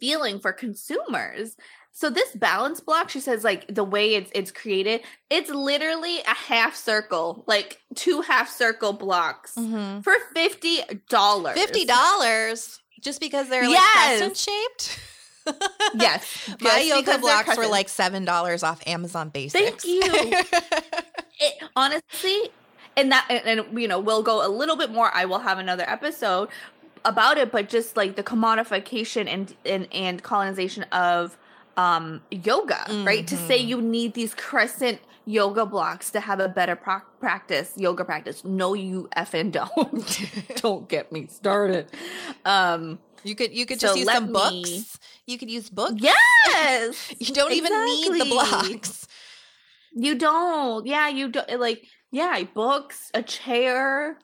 [0.00, 1.56] feeling for consumers
[1.92, 6.34] so this balance block she says like the way it's it's created it's literally a
[6.34, 10.02] half circle like two half circle blocks Mhm.
[10.04, 14.18] for $50 Fifty dollars just because they're like Yes.
[14.18, 15.00] crescent shaped.
[15.94, 19.82] yes My yoga blocks were like seven dollars off Amazon Basics.
[19.82, 20.02] Thank you.
[21.40, 22.50] it, honestly
[22.96, 25.58] and that and, and you know we'll go a little bit more i will have
[25.58, 26.48] another episode
[27.04, 31.36] about it but just like the commodification and and, and colonization of
[31.76, 33.66] um yoga right to say Mhm.
[33.68, 38.74] you need these crescent yoga blocks to have a better pro- practice yoga practice no
[38.74, 40.20] you effing don't
[40.62, 41.88] don't get me started
[42.44, 44.98] um you could you could So just use some books.
[45.26, 45.94] You could use books.
[45.98, 49.06] yes You don't even need the blocks.
[49.94, 54.18] you don't yeah you don't like yeah books a chair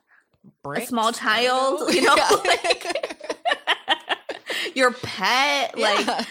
[0.63, 2.29] Bricks, a small child, don't you know, Yeah.
[2.45, 3.17] like,
[4.75, 6.25] your pet, like Yeah.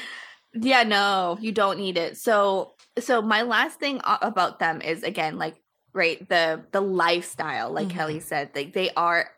[0.54, 2.16] yeah, no, you don't need it.
[2.16, 5.54] So, so my last thing about them is again, like,
[5.92, 7.92] right, the the lifestyle, like Mhm.
[7.94, 9.30] Kelly said, like they are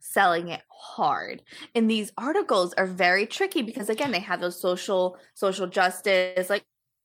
[0.00, 1.42] selling it hard.
[1.74, 6.64] And these articles are very tricky because again they have those social social justice like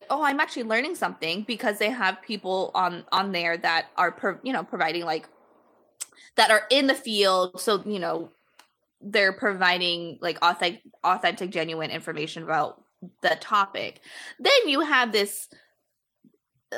[0.09, 4.37] oh i'm actually learning something because they have people on on there that are pro,
[4.43, 5.27] you know providing like
[6.39, 7.59] that are in the field.
[7.59, 8.31] So you know
[9.01, 12.81] they're providing like authentic authentic genuine information about
[13.21, 14.01] the topic.
[14.39, 15.47] Then you have this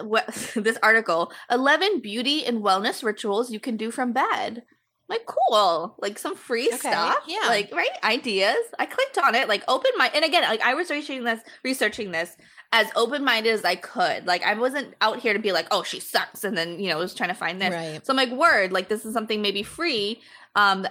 [0.02, 4.64] what this article 11 beauty and wellness rituals you can do from bed
[5.12, 7.48] like cool like some free Okay, stuff yeah.
[7.48, 10.90] like right ideas i clicked on it like open mind and again like i was
[10.90, 12.36] researching this researching this
[12.74, 16.00] as open-minded as i could like i wasn't out here to be like oh she
[16.00, 18.06] sucks and then you know was trying to find this Right.
[18.06, 20.22] so I'm like, word, like this is something maybe free.
[20.56, 20.88] Um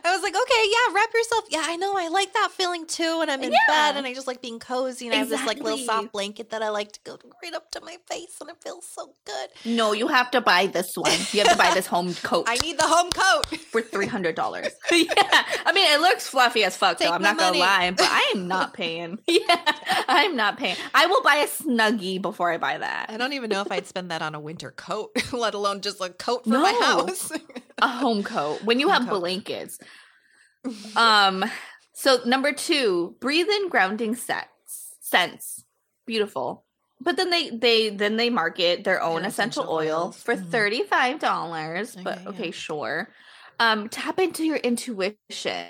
[0.04, 1.46] I was like, okay, yeah, wrap yourself.
[1.50, 1.94] Yeah, I know.
[1.98, 3.20] I like that feeling too.
[3.22, 3.58] And I'm in Yeah.
[3.68, 5.06] bed and I just like being cozy.
[5.08, 7.72] And I have this like little soft blanket that I like to go right up
[7.72, 9.50] to my face and it feels so good.
[9.66, 11.12] no, you have to buy this one.
[11.32, 12.46] You have to buy this home coat.
[12.48, 13.46] I need the home coat.
[13.72, 14.68] for three hundred dollars.
[14.92, 16.98] yeah, I mean it looks fluffy as fuck.
[16.98, 17.14] Take though.
[17.14, 19.20] I'm not gonna lie, but I am not paying.
[19.28, 19.62] yeah,
[20.08, 20.76] I'm not paying.
[20.94, 23.10] I will buy a snuggie before I buy that.
[23.10, 26.02] I don't even know if I'd spend that on a winter coat, let alone just
[26.02, 27.32] a coat for my house.
[27.82, 29.20] A home coat when you Home have coat.
[29.20, 29.80] blankets.
[30.96, 31.46] Um.
[31.94, 35.64] So number two, breathe in grounding sets scents.
[36.06, 36.66] Beautiful.
[37.00, 40.24] But then they they then they market their own Their essential, essential oil oils.
[40.24, 40.50] for Mhm.
[40.52, 41.96] thirty five dollars.
[41.96, 42.52] But Okay, okay, yeah.
[42.52, 43.10] sure.
[43.60, 45.68] Um, tap into your intuition.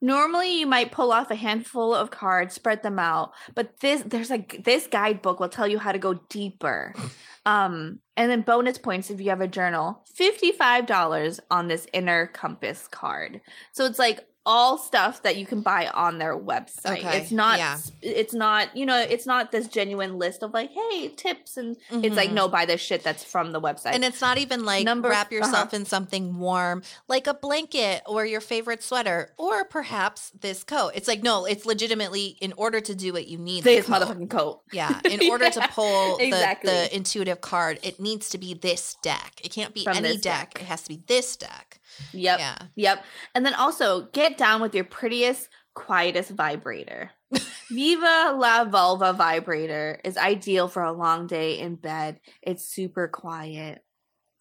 [0.00, 4.30] Normally, you might pull off a handful of cards, spread them out, but this there's
[4.30, 6.94] like this guidebook will tell you how to go deeper.
[7.44, 10.04] Um, and then bonus points if you have a journal.
[10.14, 13.40] Fifty five dollars on this inner compass card.
[13.72, 16.98] So it's like all stuff that you can buy on their website.
[16.98, 17.78] Okay, It's not yeah.
[18.00, 22.16] it's not, you know, it's not this genuine list of like, hey, tips and it's
[22.16, 22.34] like Mhm.
[22.34, 23.92] no buy this shit that's from the website.
[23.94, 25.76] And it's not even like Number- wrap yourself uh-huh.
[25.76, 30.92] in something warm, like a blanket or your favorite sweater, or perhaps this coat.
[30.96, 33.62] It's like no, it's legitimately in order to do what you need.
[33.62, 34.02] this coat.
[34.02, 34.62] motherfucking coat.
[34.72, 36.70] Yeah, in order to pull the, exactly.
[36.72, 39.40] the intuitive card, it needs to be this deck.
[39.44, 40.54] It can't be From any deck.
[40.54, 40.62] deck.
[40.62, 41.78] It has to be this deck.
[42.12, 42.38] Yep.
[42.38, 42.58] Yeah.
[42.76, 43.04] Yep.
[43.34, 47.10] And then also get down with your prettiest, quietest vibrator.
[47.70, 52.20] Viva La Vulva vibrator is ideal for a long day in bed.
[52.42, 53.82] It's super quiet.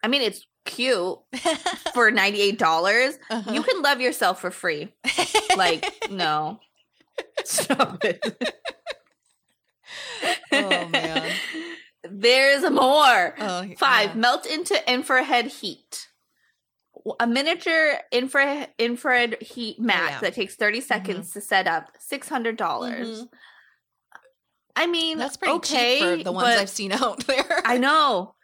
[0.03, 1.17] I mean, it's cute
[1.93, 3.17] for $98.
[3.29, 3.51] Uh-huh.
[3.51, 4.93] You can love yourself for free.
[5.55, 6.59] Like, no.
[7.45, 8.53] Stop it.
[10.51, 11.31] Oh, man.
[12.03, 13.35] There's more.
[13.39, 14.15] Oh, Five, yeah.
[14.15, 16.07] melt into infrared heat.
[17.19, 20.19] A miniature infra infrared heat mat Oh, yeah.
[20.19, 22.55] that takes 30 seconds to set up, $600.
[22.57, 23.27] dollars Mhm.
[24.75, 27.61] I mean, That's pretty okay, cheap for the ones I've seen out there.
[27.65, 28.35] I know.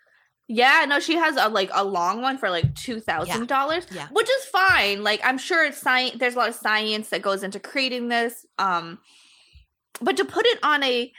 [0.50, 4.08] Yeah, no, she has a like a long one for like two thousand dollars, Yeah.
[4.12, 5.04] which is fine.
[5.04, 6.16] Like I'm sure it's science.
[6.18, 8.46] There's a lot of science that goes into creating this.
[8.58, 9.00] Um,
[10.02, 11.12] but to put it on a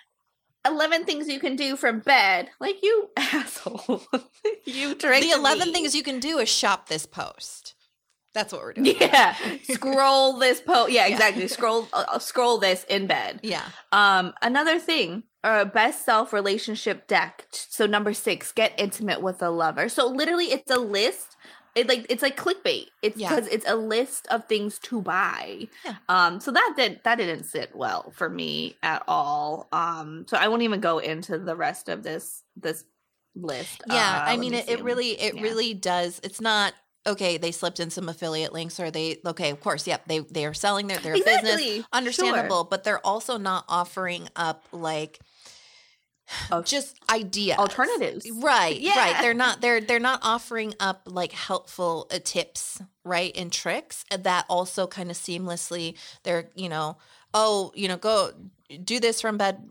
[0.66, 4.02] 11 things you can do from bed, like you asshole,
[4.64, 5.72] you tricked the 11 me.
[5.72, 7.74] things you can do is shop this post.
[8.34, 8.96] That's what we're doing.
[9.00, 9.34] Yeah,
[9.72, 10.92] scroll this post.
[10.92, 11.12] Yeah, Yeah.
[11.14, 11.48] exactly.
[11.48, 13.40] Scroll, uh, scroll this in bed.
[13.42, 13.64] Yeah.
[13.90, 17.46] Um, another thing, uh, best self relationship deck.
[17.50, 19.88] So number six, get intimate with a lover.
[19.88, 21.36] So literally, it's a list.
[21.78, 22.86] It like it's like clickbait.
[23.02, 23.28] It's Yeah.
[23.28, 25.68] because it's a list of things to buy.
[25.84, 25.96] Yeah.
[26.08, 29.68] Um, so that did that didn't sit well for me at all.
[29.72, 32.84] Um, so I won't even go into the rest of this this
[33.34, 33.82] list.
[33.86, 33.94] Yeah,
[34.26, 35.42] Uh, I mean me it, it really it Yeah.
[35.42, 36.20] really does.
[36.24, 36.74] It's not
[37.06, 40.44] okay, they slipped in some affiliate links or they okay, of course, yep, they they
[40.44, 41.38] are selling their their business.
[41.42, 45.20] exactly Understandable, but they're also not offering up like
[46.50, 47.58] Of just ideas.
[47.58, 48.28] alternatives.
[48.30, 48.98] Right, yeah.
[48.98, 49.22] right.
[49.22, 53.34] They're not they're they're not offering up like helpful uh, tips, right?
[53.36, 56.98] And tricks that also kind of seamlessly they're, you know,
[57.34, 58.32] oh, you know, go
[58.84, 59.68] do this from bed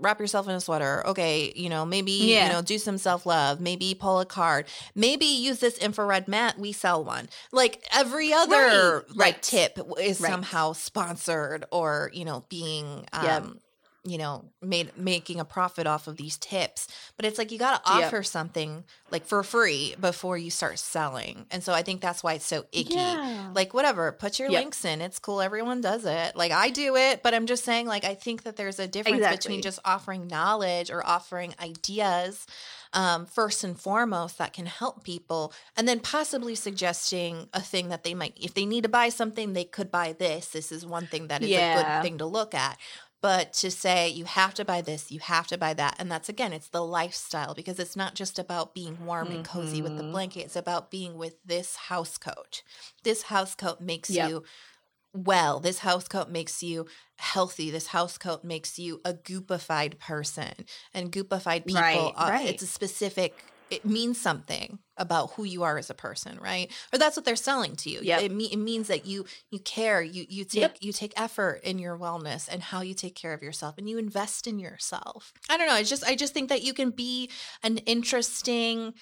[0.00, 1.04] wrap yourself in a sweater.
[1.08, 2.46] Okay, you know, maybe Yeah.
[2.46, 6.70] you know, do some self-love, maybe pull a card, maybe use this infrared mat, we
[6.70, 7.28] sell one.
[7.50, 9.42] Like every other Right, like right.
[9.42, 10.30] tip is Right.
[10.30, 13.44] somehow sponsored or, you know, being um Yep.
[14.04, 16.86] You know, made making a profit off of these tips.
[17.16, 18.04] But it's like you got to Yep.
[18.06, 21.46] offer something like for free before you start selling.
[21.50, 22.94] And so I think that's why it's so icky.
[22.94, 23.50] Yeah.
[23.54, 24.60] Like whatever, put your Yep.
[24.62, 25.00] links in.
[25.00, 25.40] It's cool.
[25.42, 26.36] Everyone does it.
[26.36, 29.16] Like I do it, but I'm just saying like I think that there's a difference
[29.18, 29.36] Exactly.
[29.36, 32.46] between just offering knowledge or offering ideas
[32.94, 38.02] um, first and foremost that can help people and then possibly suggesting a thing that
[38.04, 41.06] they might if they need to buy something they could buy this this is one
[41.06, 42.78] thing that is a good thing to look at
[43.20, 46.28] but to say you have to buy this you have to buy that and that's
[46.28, 50.04] again it's the lifestyle because it's not just about being warm and cozy with the
[50.04, 50.10] Mhm.
[50.12, 52.62] blanket it's about being with this house coat
[53.04, 54.26] this house coat makes Yep.
[54.26, 54.42] you
[55.14, 56.86] well this house coat makes you
[57.18, 60.52] healthy this house coat makes you a goopified person
[60.94, 62.46] and goopified people Right, are, right.
[62.46, 66.72] it's a specific it means something about who you are as a person right?
[66.92, 68.00] Or that's what they're selling to you.
[68.02, 70.02] Yeah, it, me- it means that you you care.
[70.02, 70.76] You you take Yep.
[70.80, 73.98] you take effort in your wellness and how you take care of yourself and you
[73.98, 75.32] invest in yourself.
[75.48, 75.74] I don't know.
[75.74, 77.30] I just i just think that you can be
[77.62, 78.94] an interesting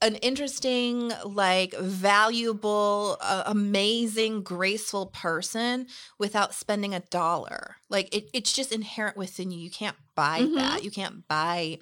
[0.00, 5.86] an interesting like valuable uh, amazing graceful person
[6.18, 7.76] without spending a dollar.
[7.90, 9.58] Like it, it's just inherent within you.
[9.58, 10.54] You can't buy Mhm.
[10.56, 10.84] that.
[10.84, 11.78] You can't buy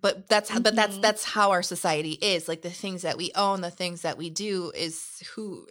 [0.00, 1.02] but that's but that's Mhm.
[1.02, 4.30] that's how our society is like the things that we own the things that we
[4.30, 5.66] do is who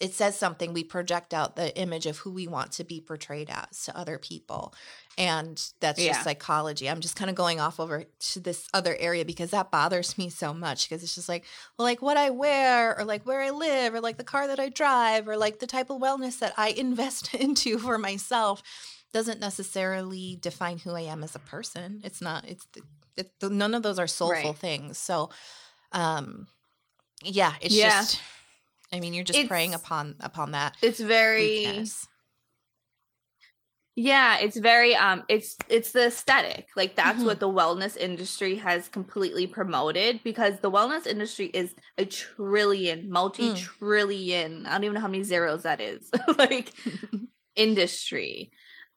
[0.00, 3.50] it says something we project out the image of who we want to be portrayed
[3.50, 4.72] as to other people
[5.18, 6.12] and that's Yeah.
[6.12, 9.70] just psychology i'm just kind of going off over to this other area because that
[9.70, 11.44] bothers me so much because it's just like
[11.76, 14.60] well, like what i wear or like where i live or like the car that
[14.60, 18.62] i drive or like the type of wellness that i invest into for myself
[19.12, 22.66] doesn't necessarily define who i am as a person it's not it's
[23.18, 24.58] it, none of those are soulful Right.
[24.58, 25.30] things so
[25.92, 26.46] um
[27.22, 28.00] yeah it's Yeah.
[28.00, 28.20] just
[28.92, 32.06] i mean you're just preying upon upon that It's very weakness.
[34.00, 36.68] Yeah, it's very um it's it's the aesthetic.
[36.76, 37.26] Like that's Mhm.
[37.26, 44.66] what the wellness industry has completely promoted because the wellness industry is a trillion, multi-trillion.
[44.66, 46.10] I don't even know how many zeros that is.
[46.38, 46.72] like
[47.56, 48.52] industry.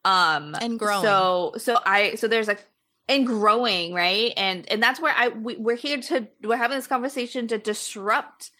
[0.05, 2.63] Um and growing so so I so there's like
[3.11, 4.33] and growing, right?
[4.37, 8.51] And and that's where I we, we're here to we're having this conversation to disrupt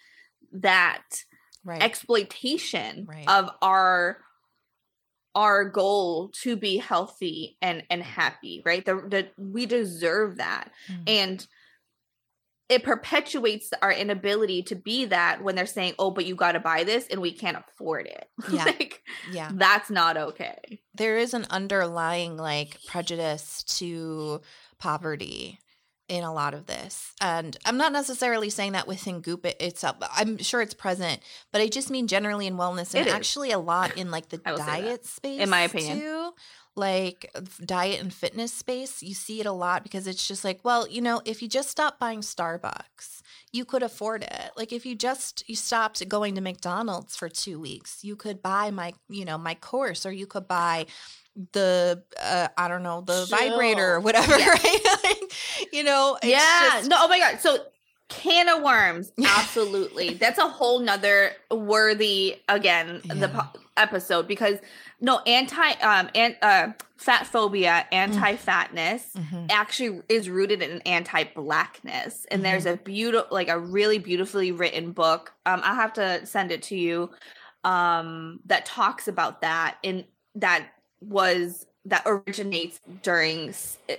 [0.52, 1.24] that
[1.64, 1.82] right.
[1.82, 3.28] exploitation right.
[3.30, 4.18] of our
[5.34, 11.04] our goal to be healthy and and happy right the, we deserve that mm-hmm.
[11.08, 11.48] and
[12.72, 16.60] it perpetuates our inability to be that when they're saying oh but you got to
[16.60, 21.34] buy this and we can't afford it yeah like yeah that's not okay there is
[21.34, 24.42] an underlying like prejudice to
[24.80, 25.60] poverty
[26.12, 27.14] in a lot of this.
[27.22, 29.96] And I'm not necessarily saying that within Goop it, itself.
[30.14, 31.22] I'm sure it's present,
[31.54, 35.06] but I just mean generally in wellness and actually a lot in like the diet
[35.06, 35.40] space.
[35.40, 36.00] In my opinion.
[36.00, 36.21] Too.
[36.76, 37.30] Like
[37.66, 41.02] diet and fitness space, you see it a lot because it's just like, well, you
[41.02, 44.52] know, if you just stop buying Starbucks, you could afford it.
[44.56, 48.72] Like if you just you stopped going to McDonald's for 2 weeks, you could buy
[48.72, 50.86] my, you know, my course or you could buy
[51.54, 53.38] the uh, I don't know the Chill.
[53.38, 54.50] vibrator or whatever, yeah.
[54.50, 54.80] right?
[55.04, 55.34] like,
[55.74, 56.70] you know, yeah.
[56.78, 56.90] Just...
[56.90, 57.40] No, oh my god.
[57.40, 57.58] So
[58.12, 60.14] can of worms, absolutely.
[60.14, 63.14] That's a whole nother worthy again yeah.
[63.16, 64.60] the po- episode because
[65.00, 67.96] no anti um and uh fat phobia, mm.
[67.96, 69.48] anti fatness mm-hmm.
[69.50, 72.52] actually is rooted in anti blackness, and mm-hmm.
[72.52, 75.34] there's a beautiful like a really beautifully written book.
[75.46, 77.10] Um, I'll have to send it to you.
[77.64, 80.04] Um, that talks about that and
[80.34, 80.68] that
[81.00, 83.54] was that originates during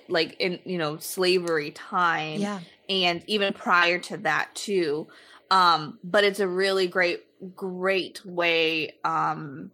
[0.08, 5.06] like in you know slavery time yeah and even prior to that too
[5.50, 7.22] um but it's a really great
[7.54, 9.70] great way um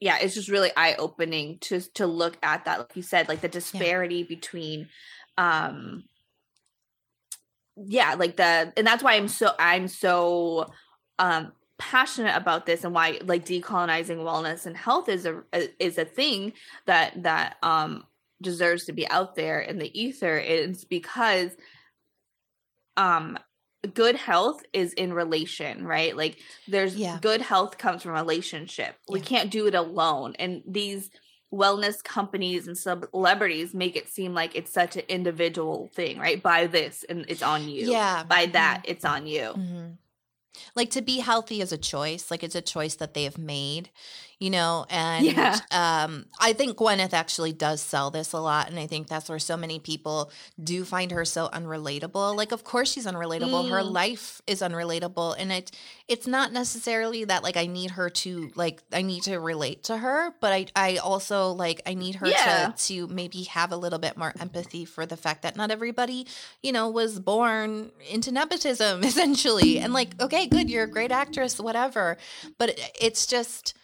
[0.00, 3.40] yeah it's just really eye opening to to look at that like you said like
[3.40, 4.26] the disparity yeah.
[4.28, 4.88] between
[5.38, 6.04] um
[7.76, 10.70] yeah like the and that's why i'm so i'm so
[11.18, 15.42] um passionate about this and why like decolonizing wellness and health is a
[15.78, 16.52] is a thing
[16.86, 18.04] that that um
[18.42, 21.52] deserves to be out there in the ether is because
[23.00, 23.38] um
[23.94, 26.38] good health is in relation right like
[26.68, 27.18] there's yeah.
[27.22, 29.12] good health comes from relationship yeah.
[29.14, 31.10] we can't do it alone and these
[31.52, 36.66] wellness companies and celebrities make it seem like it's such an individual thing right buy
[36.66, 38.90] this and it's on you yeah buy that mm-hmm.
[38.92, 39.90] it's on you mm-hmm.
[40.74, 42.30] Like to be healthy is a choice.
[42.30, 43.90] Like it's a choice that they have made,
[44.40, 44.86] you know.
[44.90, 45.58] And yeah.
[45.70, 49.38] um, I think Gwyneth actually does sell this a lot, and I think that's where
[49.38, 50.32] so many people
[50.62, 52.34] do find her so unrelatable.
[52.34, 53.66] Like, of course she's unrelatable.
[53.66, 53.70] Mm.
[53.70, 55.70] Her life is unrelatable, and it
[56.08, 59.98] it's not necessarily that like I need her to like I need to relate to
[59.98, 62.72] her, but I I also like I need her yeah.
[62.76, 66.26] to to maybe have a little bit more empathy for the fact that not everybody,
[66.62, 71.60] you know, was born into nepotism essentially, and like okay, good, you're a great actress,
[71.60, 72.16] whatever,
[72.56, 73.74] but it's just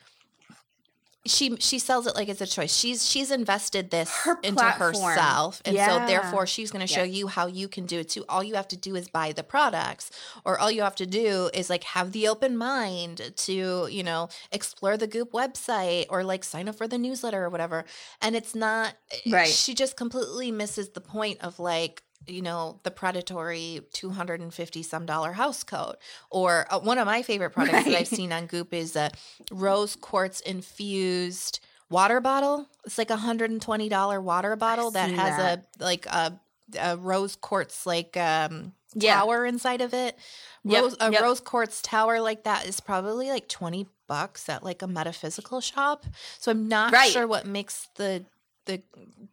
[1.26, 2.74] she she sells it like it's a choice.
[2.74, 5.88] She's she's invested this Her into herself, and yeah.
[5.88, 7.16] so therefore she's going to show yes.
[7.16, 8.24] you how you can do it too.
[8.28, 10.10] All you have to do is buy the products,
[10.44, 14.28] or all you have to do is like have the open mind to you know
[14.52, 17.84] explore the Goop website or like sign up for the newsletter or whatever.
[18.20, 19.48] And it's not eh, right.
[19.48, 25.32] She just completely misses the point of like you know the predatory 250 some dollar
[25.32, 25.96] house coat
[26.30, 27.84] or uh, one of my favorite products right.
[27.86, 29.10] that i've seen on goop is a
[29.50, 35.66] rose quartz infused water bottle it's like a $120 water bottle that has that.
[35.80, 36.38] a like a,
[36.80, 39.16] a, rose quartz like um yeah.
[39.16, 40.16] tower inside of it
[40.64, 41.10] rose yep.
[41.10, 41.22] a yep.
[41.22, 46.06] rose quartz tower like that is probably like 20 bucks at like a metaphysical shop
[46.38, 47.10] so i'm not right.
[47.10, 48.24] sure what makes the
[48.66, 48.82] the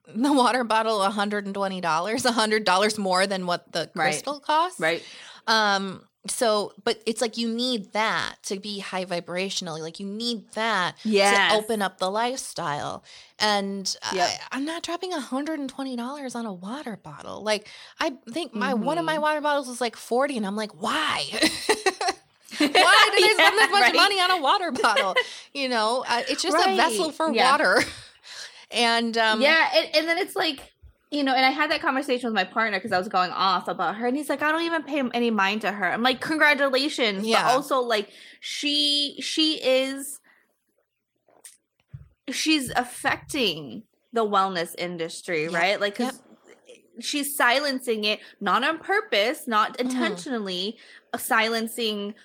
[0.08, 4.44] the water bottle $120 $100 more than what the crystal right.
[4.44, 5.04] costs right
[5.48, 10.50] um so but it's like you need that to be high vibrationally like you need
[10.54, 11.52] that yes.
[11.52, 13.04] to open up the lifestyle
[13.40, 14.30] and yep.
[14.52, 17.68] I, am not dropping $120 on a water bottle like
[18.00, 18.84] i think my mm-hmm.
[18.84, 19.24] one of my mm-hmm.
[19.24, 21.26] water bottles was like 40 and i'm like why
[22.58, 23.96] why did I spend this much right.
[23.96, 25.16] money on a water bottle?
[25.54, 26.74] You know, uh, it's just right.
[26.74, 27.52] a vessel for yeah.
[27.52, 27.84] water.
[28.74, 30.74] And um, yeah, and, and then it's like,
[31.12, 33.68] you know, and I had that conversation with my partner because I was going off
[33.68, 35.86] about her, and he's like, I don't even pay any mind to her.
[35.92, 37.44] I'm like, congratulations, yeah.
[37.44, 38.10] but also like
[38.40, 40.20] she she is
[42.32, 45.54] she's affecting the wellness industry, yep.
[45.54, 45.80] right?
[45.80, 46.16] Like, yep.
[47.00, 49.88] she's silencing it not on purpose, not mm-hmm.
[49.88, 50.78] intentionally,
[51.14, 51.20] mm.
[51.20, 52.16] silencing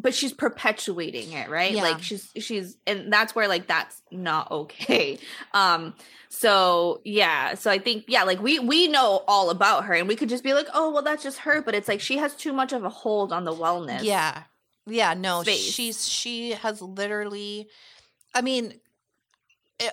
[0.00, 1.82] but she's perpetuating it right yeah.
[1.82, 5.18] like she's she's and that's where like that's not okay
[5.54, 5.94] um
[6.28, 10.16] so yeah so i think yeah like we we know all about her and we
[10.16, 12.52] could just be like oh well that's just her but it's like she has too
[12.52, 14.42] much of a hold on the wellness yeah
[14.86, 15.60] yeah no space.
[15.60, 17.68] she's she has literally
[18.34, 18.72] i mean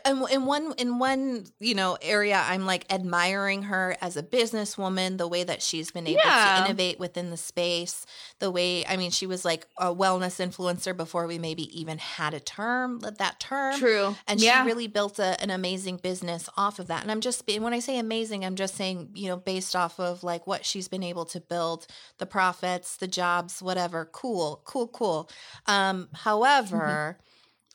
[0.05, 5.17] in, in one in one you know area i'm like admiring her as a businesswoman
[5.17, 6.57] the way that she's been able Yeah.
[6.59, 8.05] to innovate within the space
[8.39, 12.33] the way i mean she was like a wellness influencer before we maybe even had
[12.33, 14.15] a term that term True.
[14.27, 14.61] and yeah.
[14.63, 17.73] she really built a, an amazing business off of that and i'm just and when
[17.73, 21.03] i say amazing i'm just saying you know based off of like what she's been
[21.03, 21.85] able to build
[22.17, 25.29] the profits the jobs whatever cool cool cool
[25.67, 27.17] um however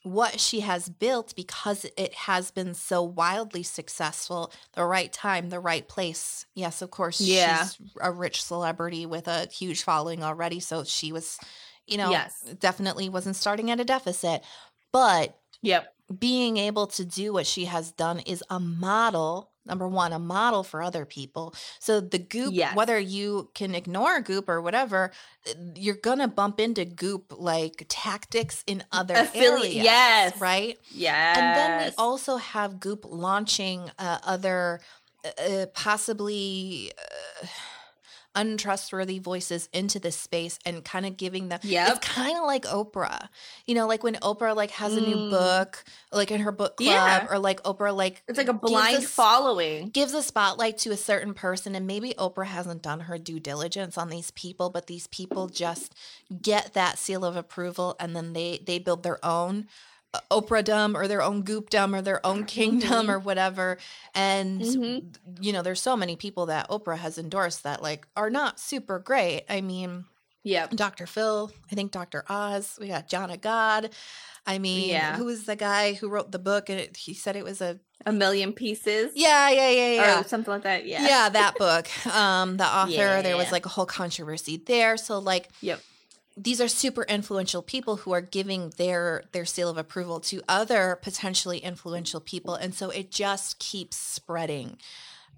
[0.03, 5.61] what she has built because it has been so wildly successful the right time the
[5.61, 7.65] right place yes of course Yeah.
[7.65, 11.39] she's a rich celebrity with a huge following already so she was
[11.87, 12.41] you know Yes.
[12.59, 14.43] definitely wasn't starting at a deficit
[14.91, 15.93] but Yep.
[16.19, 20.63] being able to do what she has done is a model number one a model
[20.63, 22.75] for other people so the goop Yes.
[22.77, 25.13] whether you can ignore goop or whatever
[25.49, 30.41] uh, you're gonna bump into goop like tactics in other Affili- areas yes.
[30.41, 31.39] right Yes.
[31.39, 34.81] and then we also have goop launching uh, other
[35.25, 36.91] uh, possibly
[37.43, 37.47] uh,
[38.35, 42.65] untrustworthy voices into this space and kind of giving them Yeah, it's kind of like
[42.65, 43.29] oprah
[43.67, 45.31] you know like when oprah like has a new Mm.
[45.31, 47.27] book like in her book club Yeah.
[47.31, 49.89] or like oprah like it's like a blind us- following.
[49.91, 53.99] gives a spotlight to a certain person and maybe Oprah hasn't done her due diligence
[53.99, 55.95] on these people but these people just
[56.43, 59.67] get that seal of approval and then they they build their own
[60.31, 63.11] Oprahdom or their own goopdom or their own kingdom Mhm.
[63.11, 63.79] or whatever
[64.15, 65.15] and Mhm.
[65.41, 68.99] you know there's so many people that Oprah has endorsed that like are not super
[68.99, 70.07] great I mean
[70.43, 71.07] yeah, Dr.
[71.07, 72.25] Phil, I think Dr.
[72.31, 73.91] Oz, we got John of God.
[74.47, 75.17] I mean, Yeah.
[75.19, 76.71] who was the guy who wrote the book?
[76.71, 79.13] And it, he said it was a A million pieces.
[79.15, 80.87] yeah, yeah, yeah, yeah Or something like that.
[80.87, 81.07] Yeah.
[81.07, 85.51] yeah that book um the author there was like a whole controversy there so like
[85.61, 85.81] Yep.
[86.43, 90.99] These are super influential people who are giving their their seal of approval to other
[91.03, 94.77] potentially influential people and so it just keeps spreading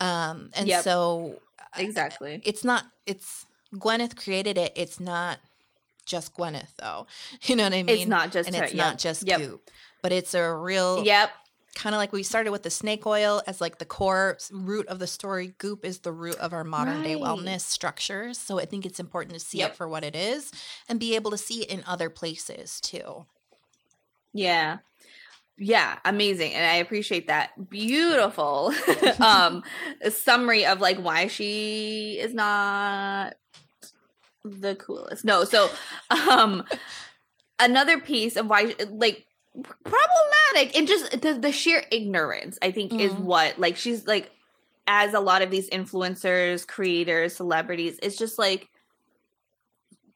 [0.00, 0.84] um and Yep.
[0.84, 1.40] so
[1.76, 2.40] Exactly.
[2.44, 5.38] it's not it's gwyneth created it it's not
[6.04, 7.06] just gwyneth though
[7.42, 8.64] you know what i mean it's not just and her.
[8.64, 8.86] it's yep.
[8.86, 9.40] not just yep.
[9.40, 9.70] goop
[10.02, 11.30] but it's a real Yep.
[11.74, 14.98] Kind of like we started with the snake oil as like the core root of
[14.98, 18.84] the story goop is the root of our modern day wellness structures so i think
[18.84, 19.70] it's important to see Yep.
[19.70, 20.52] it for what it is
[20.88, 23.26] and be able to see it in other places too
[24.32, 24.78] Yeah.
[25.58, 26.54] Yeah, amazing.
[26.54, 28.72] And I appreciate that beautiful
[29.20, 29.62] um
[30.10, 33.34] summary of like why she is not
[34.44, 35.24] the coolest.
[35.24, 35.70] No, so
[36.10, 36.64] um
[37.60, 39.26] another piece of why like
[39.84, 43.20] problematic and just the, the sheer ignorance i think is Mhm.
[43.20, 44.30] what like she's like
[44.86, 48.68] as a lot of these influencers creators celebrities it's just like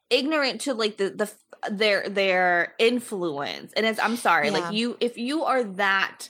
[0.09, 1.31] ignorant to like the the
[1.71, 4.53] their their influence and it's i'm sorry Yeah.
[4.59, 6.29] like you if you are that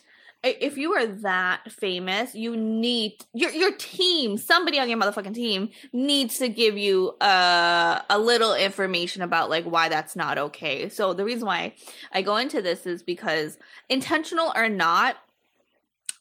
[0.61, 5.69] if you are that famous you need your your team somebody on your motherfucking team
[5.93, 10.89] needs to give you uh, a little information about like why that's not okay.
[10.89, 11.73] So the reason why
[12.11, 13.57] i go into this is because
[13.89, 15.17] intentional or not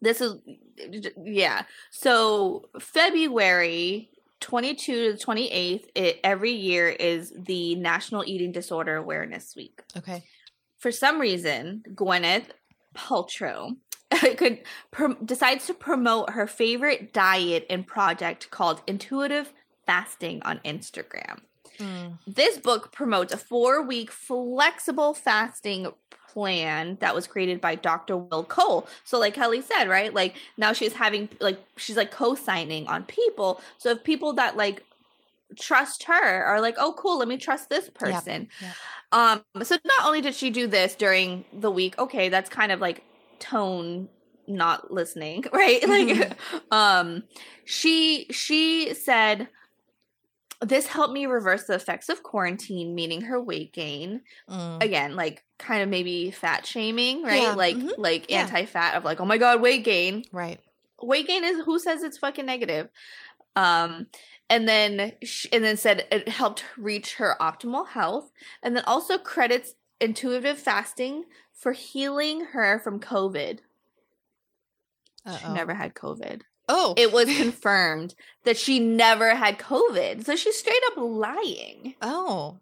[0.01, 0.35] this is
[1.25, 1.63] yeah.
[1.91, 4.11] So february
[4.41, 9.83] 22 to 28th it, every year is the national eating disorder awareness week.
[9.97, 10.23] Okay.
[10.79, 12.51] For some reason, Gwyneth
[12.95, 13.77] Paltrow
[14.37, 19.53] could prom- decides to promote her favorite diet and project called Intuitive
[19.87, 21.41] Fasting on Instagram.
[21.79, 22.19] Mm.
[22.27, 25.89] This book promotes a four-week flexible fasting
[26.37, 28.17] plan that was created by Dr.
[28.17, 28.87] Will Cole.
[29.05, 30.13] So like Kelly said, right?
[30.13, 33.61] Like now she's having like she's like co-signing on people.
[33.79, 34.85] So if people that like
[35.59, 38.75] trust her are like, "Oh cool, let me trust this person." yep.
[39.13, 42.81] Um so not only did she do this during the week, okay, that's kind of
[42.81, 43.03] like
[43.41, 44.09] tone
[44.49, 45.81] not listening, right?
[45.89, 46.39] Like
[46.71, 47.25] um
[47.65, 49.49] she she said
[50.63, 54.23] this helped me reverse the effects of quarantine, meaning her weight gain.
[54.49, 54.83] Mm.
[54.83, 57.43] Again, like kind of maybe fat shaming, right?
[57.43, 58.41] Yeah, Like mhm, like yeah.
[58.41, 60.25] anti-fat of like, oh my god, weight gain.
[60.33, 60.59] right
[61.03, 62.89] Weight gain is who says it's fucking negative.
[63.55, 64.07] Um
[64.49, 68.31] and then sh- and then said it helped reach her optimal health
[68.63, 71.25] and then also credits intuitive fasting
[71.57, 73.59] for healing her from COVID.
[75.27, 75.55] She Uh-oh.
[75.55, 76.43] never had COVID.
[76.69, 78.15] oh It was confirmed
[78.45, 80.25] that she never had COVID.
[80.25, 81.95] So she's straight up lying.
[82.03, 82.59] oh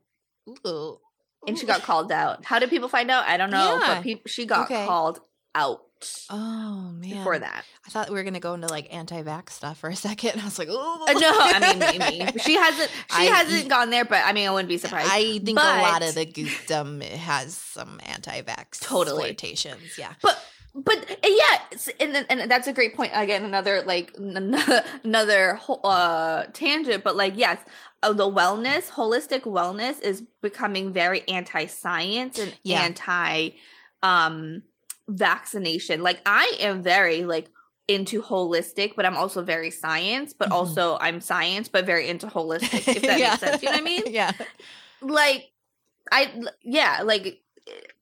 [0.66, 0.98] Ooh.
[1.46, 2.44] And she got called out.
[2.46, 3.26] How did people find out?
[3.26, 3.78] I don't know.
[3.78, 3.94] Yeah.
[3.96, 4.86] But peop she got Okay.
[4.86, 5.20] called
[5.54, 5.82] out
[6.28, 7.64] oh man for that.
[7.86, 10.58] i thought we were gonna go into like anti-vax stuff for a second i was
[10.58, 12.38] like oh no, I mean, maybe.
[12.40, 15.08] She hasn't she I- hasn't gone there, but I mean I wouldn't be surprised.
[15.10, 19.22] I think a lot of the goopdom has some anti-vax Totally.
[19.22, 19.96] flirtations.
[19.98, 20.12] Yeah.
[20.20, 20.44] But
[20.74, 23.12] but yeah, and and that's a great point.
[23.14, 27.58] Again, another like another uh tangent, but like yes,
[28.02, 32.80] uh, the wellness, holistic wellness, is becoming very anti-science and yeah.
[32.82, 33.50] anti
[34.02, 34.62] um
[35.08, 36.02] vaccination.
[36.02, 37.48] Like I am very like
[37.88, 40.54] into holistic, but I'm also very science, but mm-hmm.
[40.54, 43.30] also I'm science, but very into holistic, if that yeah.
[43.30, 43.62] makes sense.
[43.62, 44.02] You know what I mean?
[44.12, 44.32] Yeah.
[45.02, 45.50] Like
[46.10, 46.32] I
[46.62, 47.40] yeah, like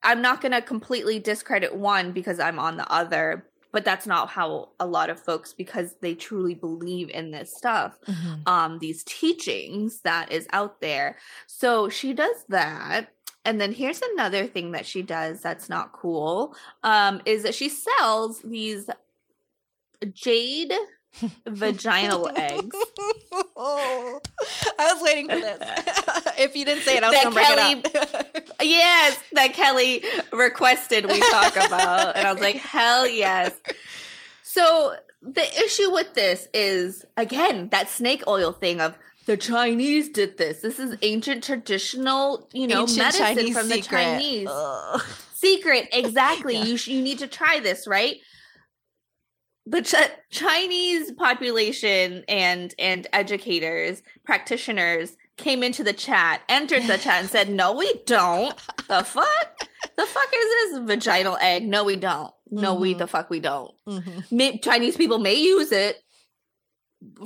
[0.02, 4.68] I'm not gonna completely discredit one because I'm on the other, but that's not how
[4.78, 8.34] a lot of folks because they truly believe in this stuff mm-hmm.
[8.46, 11.16] um these teachings that is out there
[11.46, 13.08] so she does that
[13.44, 17.68] and then here's another thing that she does that's not cool um is that she
[17.68, 18.88] sells these
[20.12, 20.72] jade
[21.46, 22.76] vaginal eggs.
[23.56, 24.20] oh,
[24.78, 25.58] I was waiting for this.
[26.38, 28.56] if you didn't say it, I was going to bring it up.
[28.62, 32.16] yes, that Kelly requested we talk about.
[32.16, 33.52] and I was like, hell yes.
[34.42, 38.96] So the issue with this is, again, that snake oil thing of
[39.26, 40.60] the Chinese did this.
[40.60, 43.82] This is ancient traditional, you know, ancient medicine Chinese from secret.
[43.82, 44.48] the Chinese.
[44.50, 45.02] Ugh.
[45.34, 46.56] Secret, exactly.
[46.56, 46.64] yeah.
[46.64, 48.16] You sh- you need to try this, right?
[49.66, 57.20] the Ch- Chinese population and and educators, practitioners came into the chat, entered the chat,
[57.20, 58.56] and said, "No, we don't.
[58.88, 59.68] The fuck?
[59.96, 61.66] The fuck is this vaginal egg?
[61.66, 62.32] No, we don't.
[62.50, 62.82] No, mm-hmm.
[62.82, 63.72] we the fuck we don't.
[63.88, 64.36] Mm-hmm.
[64.36, 66.02] May- Chinese people may use it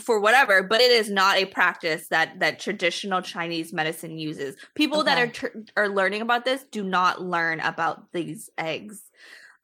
[0.01, 4.57] for whatever, but it is not a practice that that traditional Chinese medicine uses.
[4.75, 5.15] People okay.
[5.15, 9.03] that are tr- are learning about this do not learn about these eggs.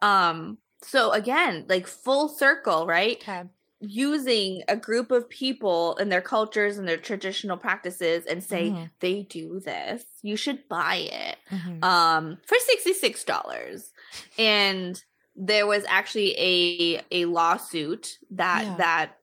[0.01, 3.17] Um, so again, like full circle, right?
[3.23, 3.45] Okay.
[3.81, 8.85] Using a group of people and their cultures and their traditional practices and say mm-hmm.
[9.01, 11.83] they do this, you should buy it mm-hmm.
[11.83, 13.93] um, for sixty six dollars.
[14.39, 15.03] And
[15.35, 18.77] there was actually a a lawsuit that yeah.
[18.77, 19.17] that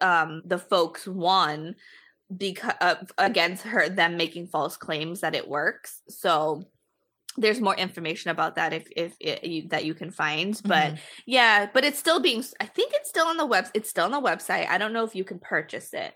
[0.00, 1.74] um, the folks won
[2.34, 6.00] because uh, against her them making false claims that it works.
[6.08, 6.64] So
[7.36, 10.96] there's more information about that if if it, you, that you can find but mm-hmm.
[11.24, 14.10] yeah but it's still being i think it's still on the web it's still on
[14.10, 14.68] the website.
[14.68, 16.14] I don't know if you can purchase it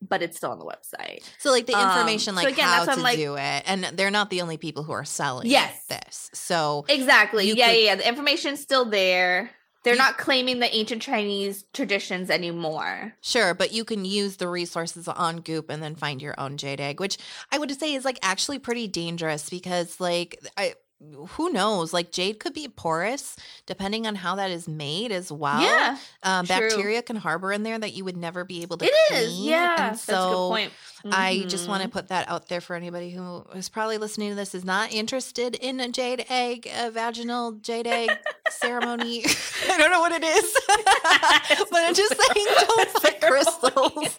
[0.00, 1.22] but it's still on the website.
[1.38, 4.10] So like the information um, like so again, how to like, do it and they're
[4.10, 5.84] not the only people who are selling yes.
[5.86, 6.30] this.
[6.32, 7.50] So exactly.
[7.52, 7.94] yeah could, yeah.
[7.96, 9.50] The information's still there
[9.86, 13.14] they're not claiming the ancient Chinese traditions anymore.
[13.20, 16.80] Sure, but you can use the resources on Goop and then find your own jade
[16.80, 17.18] egg, which
[17.52, 20.74] I would say is like actually pretty dangerous because like I
[21.28, 21.92] who knows?
[21.92, 23.36] Like jade could be porous
[23.66, 25.60] depending on how that is made as well.
[25.60, 28.86] Yeah, um, bacteria can harbor in there that you would never be able to.
[28.86, 29.22] It clean.
[29.22, 29.88] is, yeah.
[29.88, 30.72] And so That's a good point.
[30.72, 31.10] Mm-hmm.
[31.12, 31.98] I just want to mm-hmm.
[31.98, 35.54] put that out there for anybody who is probably listening to this is not interested
[35.54, 38.10] in a jade egg, a vaginal jade egg
[38.50, 39.24] ceremony.
[39.68, 40.56] I don't know what it is,
[41.70, 44.18] but I'm just saying, don't put crystals.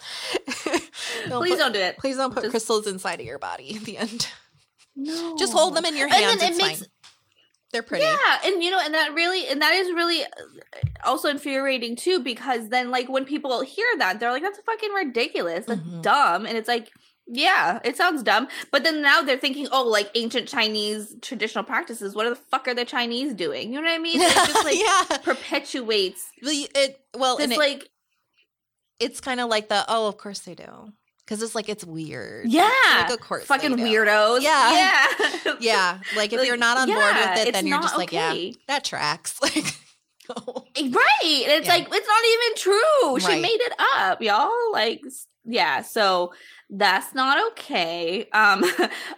[1.27, 1.97] don't please put, don't do it.
[1.97, 2.51] Please don't put just...
[2.51, 3.75] crystals inside of your body.
[3.75, 4.27] At the end.
[4.97, 5.37] No.
[5.37, 6.41] Just hold them in your hands.
[6.41, 6.89] And it makes, fine.
[7.71, 8.05] They're pretty.
[8.05, 10.27] Yeah, and you know, and that really, and that is really uh,
[11.05, 15.65] also infuriating too, because then like when people hear that, they're like, "That's fucking ridiculous.
[15.65, 16.01] That's mm-hmm.
[16.01, 16.89] dumb," and it's like.
[17.29, 18.47] Yeah, it sounds dumb.
[18.71, 22.15] But then now they're thinking, oh, like ancient Chinese traditional practices.
[22.15, 23.73] What the fuck are the Chinese doing?
[23.73, 24.21] You know what I mean?
[24.21, 24.77] It just like
[25.09, 25.17] yeah.
[25.17, 26.25] perpetuates.
[26.41, 27.89] It well, it's it, like
[29.01, 30.93] it's kind of like the oh, of course they do
[31.27, 32.47] because it's like it's weird.
[32.47, 34.41] Yeah, like of course, fucking weirdos.
[34.41, 34.71] Yeah,
[35.45, 35.99] yeah, yeah.
[36.15, 38.01] Like if like, you're not on yeah, board with it, then you're just okay.
[38.01, 39.39] like, yeah, that tracks.
[39.47, 39.65] Like,
[40.45, 40.65] no.
[40.77, 41.21] right?
[41.21, 41.73] It's yeah.
[41.73, 43.19] like it's not even true.
[43.19, 44.51] She made it up, y'all.
[44.73, 45.01] Like,
[45.45, 45.81] yeah.
[45.81, 46.33] So
[46.69, 48.27] that's not okay.
[48.33, 48.61] Um,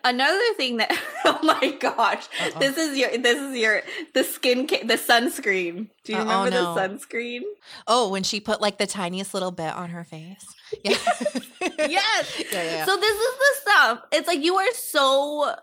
[0.03, 0.91] another thing that
[1.25, 2.59] oh my gosh, Uh-oh.
[2.59, 3.81] this is your this is your
[4.13, 5.89] the skin ca- the sunscreen.
[6.03, 6.75] Do you Uh-oh, remember no.
[6.75, 7.41] the sunscreen?
[7.87, 10.45] Oh, when she put like the tiniest little bit on her face.
[10.83, 10.91] Yeah.
[11.77, 12.43] yes.
[12.51, 12.85] Yeah, yeah.
[12.85, 14.01] So this is the stuff.
[14.11, 15.55] It's like you are so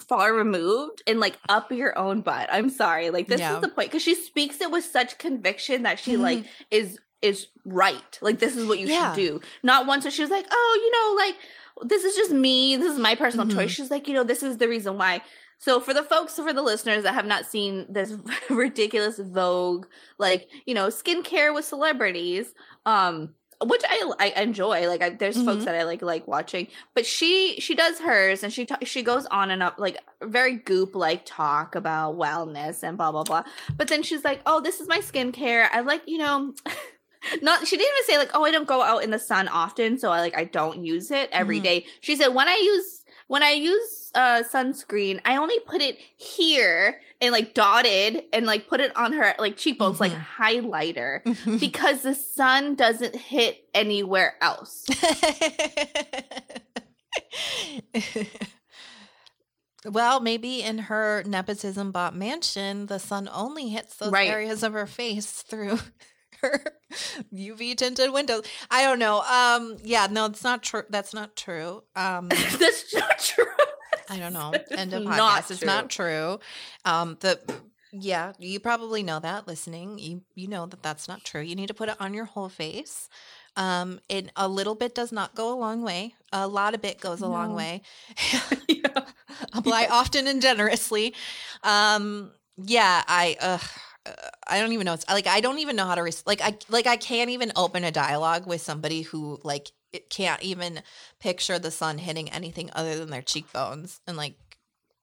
[0.00, 2.48] far removed and like up your own butt.
[2.52, 3.10] I'm sorry.
[3.10, 3.56] Like this yeah.
[3.56, 6.22] is the point because she speaks it with such conviction that she mm-hmm.
[6.22, 8.18] like is is right.
[8.20, 9.14] Like this is what you yeah.
[9.14, 9.40] should do.
[9.62, 12.76] Not once where she was like, oh, you know, like this is just me.
[12.76, 13.58] This is my personal mm-hmm.
[13.58, 13.70] choice.
[13.70, 15.22] She's like, you know, this is the reason why.
[15.58, 18.14] So for the folks, for the listeners that have not seen this
[18.50, 19.86] ridiculous Vogue,
[20.18, 22.52] like you know, skincare with celebrities,
[22.84, 23.34] um,
[23.64, 24.88] which I I enjoy.
[24.88, 25.46] Like I, there's mm-hmm.
[25.46, 29.02] folks that I like like watching, but she she does hers and she ta- she
[29.02, 33.44] goes on and up like very goop like talk about wellness and blah blah blah.
[33.76, 35.68] But then she's like, oh, this is my skincare.
[35.72, 36.54] I like you know.
[37.42, 39.98] not she didn't even say like oh i don't go out in the sun often
[39.98, 41.64] so i like i don't use it every mm-hmm.
[41.64, 41.86] day.
[42.00, 47.00] she said when i use when I use uh sunscreen, I only put it here
[47.20, 50.00] and like dotted and like put it on her like cheekbones Mhm.
[50.00, 51.22] like highlighter
[51.60, 54.86] because the sun doesn't hit anywhere else.
[59.84, 64.28] well, maybe in her nepotism bought mansion, the sun only hits those Right.
[64.30, 65.78] areas of her face through
[67.34, 68.44] UV tinted windows.
[68.70, 69.20] I don't know.
[69.20, 70.82] Um, yeah, no, it's not true.
[70.90, 71.82] That's not true.
[71.94, 72.28] Um,
[72.58, 73.44] That's not true.
[74.08, 74.52] I don't know.
[74.70, 75.50] End of not podcast.
[75.50, 76.38] It's not true.
[76.84, 77.40] Um, the
[77.92, 79.98] yeah, you probably know that listening.
[79.98, 81.40] You you know that that's not true.
[81.40, 83.08] You need to put it on your whole face.
[83.56, 86.14] Um, and a little bit does not go a long way.
[86.30, 87.82] A lot of bit goes a long way.
[88.68, 89.04] yeah.
[89.54, 91.14] Apply often and generously.
[91.62, 93.36] Um, yeah, I
[94.48, 94.92] I don't even know.
[94.94, 97.52] It's like I don't even know how to res- like I like I can't even
[97.56, 99.70] open a dialogue with somebody who like
[100.10, 100.80] can't even
[101.20, 104.34] picture the sun hitting anything other than their cheekbones and like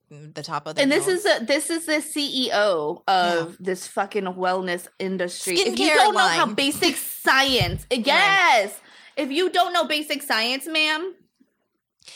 [0.10, 1.26] the top of their And this nose.
[1.26, 5.56] is a, this is the CEO of this fucking wellness industry.
[5.56, 8.80] if you don't know how basic science, yes,
[9.18, 11.16] if you don't know basic science, ma'am,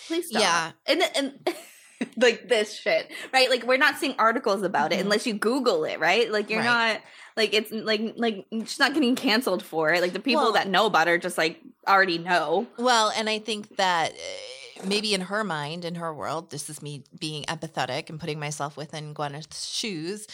[0.07, 0.41] please stop.
[0.41, 0.71] Yeah.
[0.85, 1.47] and and
[2.17, 3.49] like this shit, right?
[3.49, 5.01] Like we're not seeing articles about it Mhm.
[5.01, 6.31] unless you Google it, right?
[6.31, 6.93] Like you're Right.
[6.93, 7.01] not
[7.35, 10.01] like it's like like she's not getting canceled for it.
[10.01, 12.67] Like the people Well- that know about her just like already know.
[12.77, 14.15] Well, and I think that uh,
[14.85, 18.77] maybe in her mind, in her world, this is me being empathetic and putting myself
[18.77, 20.27] within Gwyneth's shoes.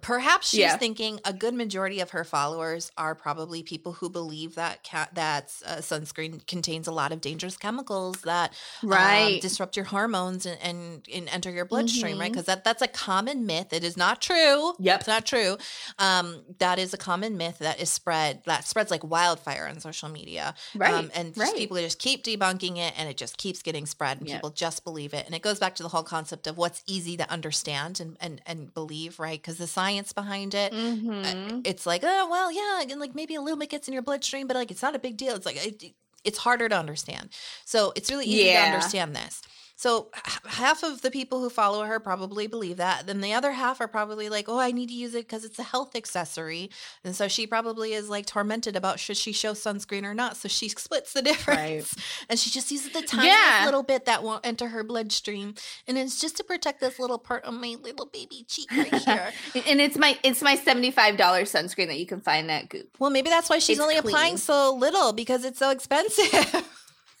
[0.00, 0.76] Perhaps she's Yeah.
[0.76, 5.52] thinking a good majority of her followers are probably people who believe that cat that
[5.64, 8.52] uh, sunscreen contains a lot of dangerous chemicals that
[8.82, 12.30] um, disrupt your hormones and, and, and enter your bloodstream, right?
[12.30, 12.34] Mhm.
[12.34, 13.72] Because that that's a common myth.
[13.72, 14.74] It is not true.
[14.78, 15.00] Yep.
[15.00, 15.56] It's not true.
[15.98, 20.08] Um, that is a common myth that is spread that spreads like wildfire on social
[20.08, 20.54] media.
[20.74, 20.92] right.
[20.94, 21.56] Um, and just right.
[21.56, 24.36] people just keep debunking it and it just keeps getting spread and Yeah.
[24.36, 25.26] people just believe it.
[25.26, 28.40] And it goes back to the whole concept of what's easy to understand and, and,
[28.46, 29.40] and believe, right?
[29.40, 31.60] Because the science behind it, uh, Mhm.
[31.64, 34.46] it's like, oh, well, yeah, and like maybe a little bit gets in your bloodstream,
[34.46, 35.34] but like it's not a big deal.
[35.34, 35.94] It's like, it,
[36.24, 37.30] it's harder to understand.
[37.64, 39.42] So it's really easy to understand this.
[39.78, 40.08] So
[40.46, 43.06] half of the people who follow her probably believe that.
[43.06, 45.58] Then the other half are probably like, "Oh, I need to use it because it's
[45.58, 46.70] a health accessory."
[47.04, 50.36] And so she probably is like tormented about should she show sunscreen or not.
[50.38, 51.94] So she splits the difference,
[52.30, 53.62] and she just uses the tiny Yeah.
[53.66, 55.54] little bit that won't enter her bloodstream,
[55.86, 59.30] and it's just to protect this little part of my little baby cheek right here.
[59.66, 62.88] and it's my it's my seventy five dollars sunscreen that you can find at Goop.
[62.98, 64.14] well, maybe that's why she's It's only clean.
[64.14, 66.66] applying so little because it's so expensive.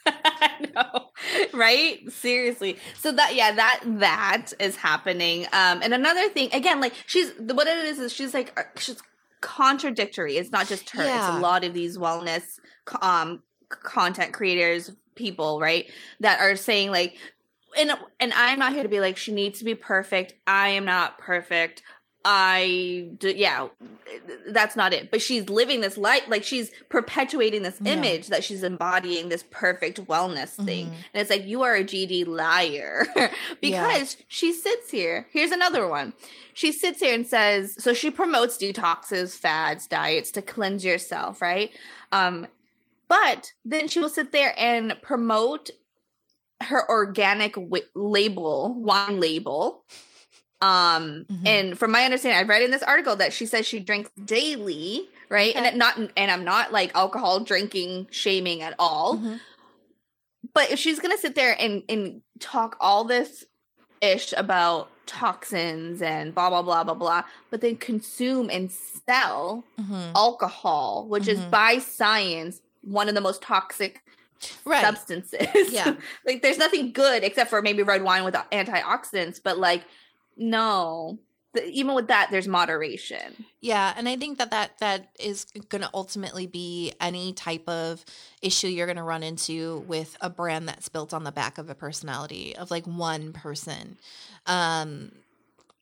[0.24, 1.10] I know,
[1.52, 2.10] right?
[2.10, 2.78] Seriously.
[2.94, 5.46] So that yeah, that that is happening.
[5.52, 9.02] Um, and another thing, again, like she's what it is is she's like uh, she's
[9.40, 10.36] contradictory.
[10.36, 11.28] It's not just her; Yeah.
[11.28, 12.58] it's a lot of these wellness
[13.02, 15.86] um content creators, people, right,
[16.20, 17.16] that are saying like.
[17.78, 20.32] And, and I'm not here to be like she needs to be perfect.
[20.46, 21.82] I am not perfect.
[22.28, 23.68] I yeah,
[24.48, 25.12] that's not it.
[25.12, 27.92] But she's living this life, like she's perpetuating this Yeah.
[27.92, 30.86] image that she's embodying this perfect wellness thing.
[30.86, 30.94] Mhm.
[31.14, 33.06] And it's like you are a GD liar
[33.60, 35.28] because she sits here.
[35.30, 36.14] Here's another one.
[36.52, 41.70] She sits here and says, so she promotes detoxes, fads, diets to cleanse yourself, right?
[42.10, 42.48] Um,
[43.06, 45.70] but then she will sit there and promote
[46.62, 47.54] her organic
[47.94, 49.84] label, wine label.
[50.62, 51.46] Um, Mhm.
[51.46, 55.08] and from my understanding, I've read in this article that she says she drinks daily,
[55.28, 55.54] right?
[55.54, 55.74] And Okay.
[55.74, 59.16] it not, and I'm not like alcohol drinking shaming at all.
[59.16, 59.40] Mhm.
[60.54, 63.44] But if she's gonna sit there and and talk all this
[64.00, 70.12] ish about toxins and blah blah blah blah blah, but then consume and sell Mhm.
[70.14, 71.50] alcohol, which is Mhm.
[71.50, 74.02] by science one of the most toxic
[74.64, 74.82] Right.
[74.82, 75.72] substances.
[75.72, 75.94] Yeah.
[76.26, 79.84] like there's nothing good except for maybe red wine with antioxidants, but like
[80.36, 81.18] no.
[81.54, 83.46] The, even with that, there's moderation.
[83.60, 88.04] Yeah, and I think that that that is going to ultimately be any type of
[88.42, 91.70] issue you're going to run into with a brand that's built on the back of
[91.70, 93.96] a personality of like one person.
[94.46, 95.12] Um,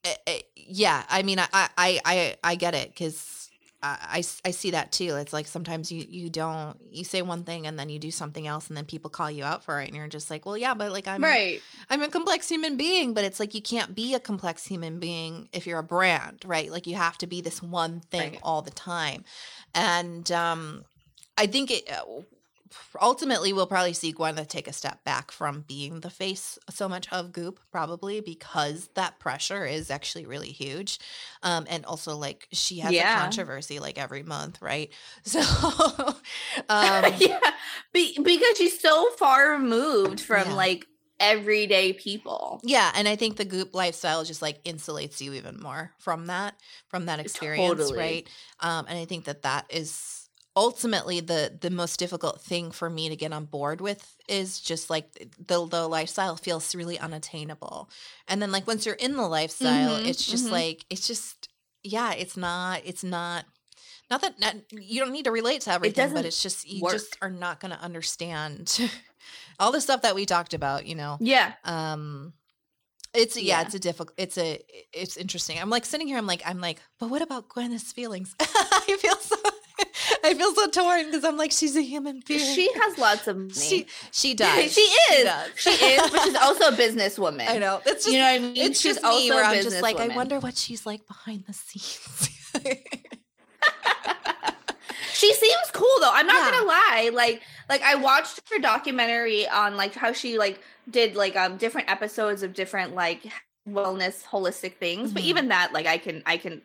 [0.05, 3.44] eh, eh, yeah, I mean, I I I I get it because.
[3.85, 5.17] I, I see that too.
[5.17, 8.47] It's like sometimes you you don't you say one thing and then you do something
[8.47, 10.75] else and then people call you out for it and you're just like, well, yeah,
[10.75, 11.61] but like I'm right.
[11.91, 15.49] I'm a complex human being, but it's like you can't be a complex human being
[15.53, 16.71] if you're a brand, right?
[16.71, 18.41] Like you have to be this one thing Right.
[18.43, 19.25] all the time.
[19.75, 20.85] And um,
[21.37, 22.23] I think it uh,
[23.01, 27.11] ultimately we'll probably see Gwyneth take a step back from being the face so much
[27.13, 30.99] of Goop, probably because that pressure is actually really huge.
[31.43, 33.17] Um, and also, like, she has Yeah.
[33.17, 34.91] a controversy like every month, right?
[35.25, 35.41] So,
[36.69, 37.41] um, yeah,
[37.93, 40.55] Be- because she's so far removed from Yeah.
[40.55, 40.87] like
[41.21, 42.61] everyday people.
[42.65, 46.55] Yeah, and I think the goop lifestyle just like insulates you even more from that
[46.89, 47.99] from that experience, Totally.
[47.99, 48.29] right?
[48.61, 50.14] Um, and I think that that is
[50.57, 54.89] ultimately the the most difficult thing for me to get on board with is just
[54.91, 55.13] like
[55.47, 57.91] the the lifestyle feels really unattainable.
[58.29, 60.53] And then like once you're in the lifestyle, Mhm, it's just mhm.
[60.53, 61.49] like it's just
[61.83, 63.45] yeah, it's not it's not
[64.11, 66.93] not that not, you don't need to relate to everything, but it's just you work.
[66.93, 68.79] just are not going to understand
[69.59, 71.53] all the stuff that we talked about, you know Yeah.
[71.65, 72.33] um
[73.13, 73.63] it's yeah, Yeah.
[73.63, 74.61] it's a difficult it's a
[74.93, 78.35] it's interesting i'm like sitting here i'm like i'm like but what about gwyneth's feelings
[78.41, 79.37] i feel so
[80.25, 83.37] i feel so torn because i'm like she's a human being She has lots of
[83.37, 83.53] money.
[83.53, 85.17] she she does she is.
[85.19, 85.51] She, does.
[85.57, 87.49] She is, but she's also a businesswoman.
[87.49, 88.57] i know it's just You know what I mean?
[88.57, 91.45] it's she's just also me where i'm just like i wonder what she's like behind
[91.47, 92.31] the scenes
[95.13, 96.11] She seems cool though.
[96.13, 96.51] I'm not Yeah.
[96.51, 97.11] gonna lie.
[97.15, 100.61] Like like I watched her documentary on like how she like
[100.91, 103.23] did like um different episodes of different like
[103.69, 105.13] wellness holistic things.
[105.13, 105.27] But Mhm.
[105.27, 106.63] even that like I can I can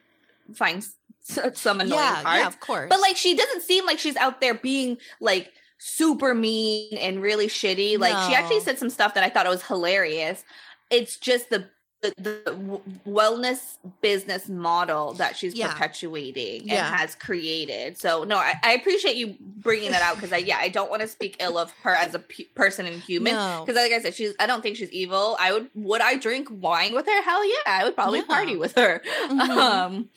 [0.55, 0.83] find
[1.53, 2.39] some annoying yeah parts.
[2.39, 6.33] yeah of course But like she doesn't seem like she's out there being like super
[6.35, 7.97] mean and really shitty.
[7.97, 10.43] Like she actually said some stuff that I thought was hilarious.
[10.89, 11.69] It's just the
[12.01, 15.71] the, the wellness business model that she's Yeah.
[15.73, 16.87] perpetuating Yeah.
[16.87, 17.97] and has created.
[17.97, 21.01] So no, I, I appreciate you bringing that out because I yeah I don't want
[21.01, 22.19] to speak ill of her as a
[22.55, 25.35] person and human no because like I said she's I don't think she's evil.
[25.39, 27.21] I would would I drink wine with her?
[27.21, 28.25] Hell yeah, I would probably Yeah.
[28.25, 29.01] party with her.
[29.27, 29.49] Mhm.
[29.49, 30.09] Um,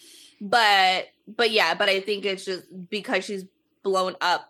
[0.43, 3.45] but but yeah, but I think it's just because she's
[3.83, 4.49] blown up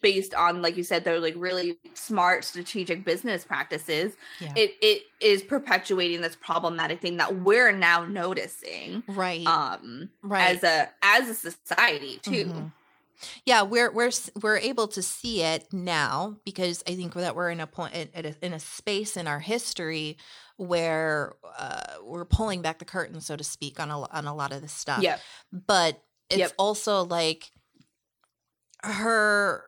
[0.00, 4.52] based on like you said they're like really smart strategic business practices Yeah.
[4.54, 10.62] it it is perpetuating this problematic thing that we're now noticing right um right as
[10.62, 12.72] a as a society too Mhm.
[13.44, 17.58] Yeah, we're we're we're able to see it now because I think that we're in
[17.58, 20.16] a point in, in a, in a space in our history
[20.58, 24.52] where uh, we're pulling back the curtain, so to speak, on a on a lot
[24.52, 25.02] of this stuff.
[25.02, 25.20] yep
[25.52, 26.52] But it's Yep.
[26.58, 27.50] also like
[28.82, 29.64] her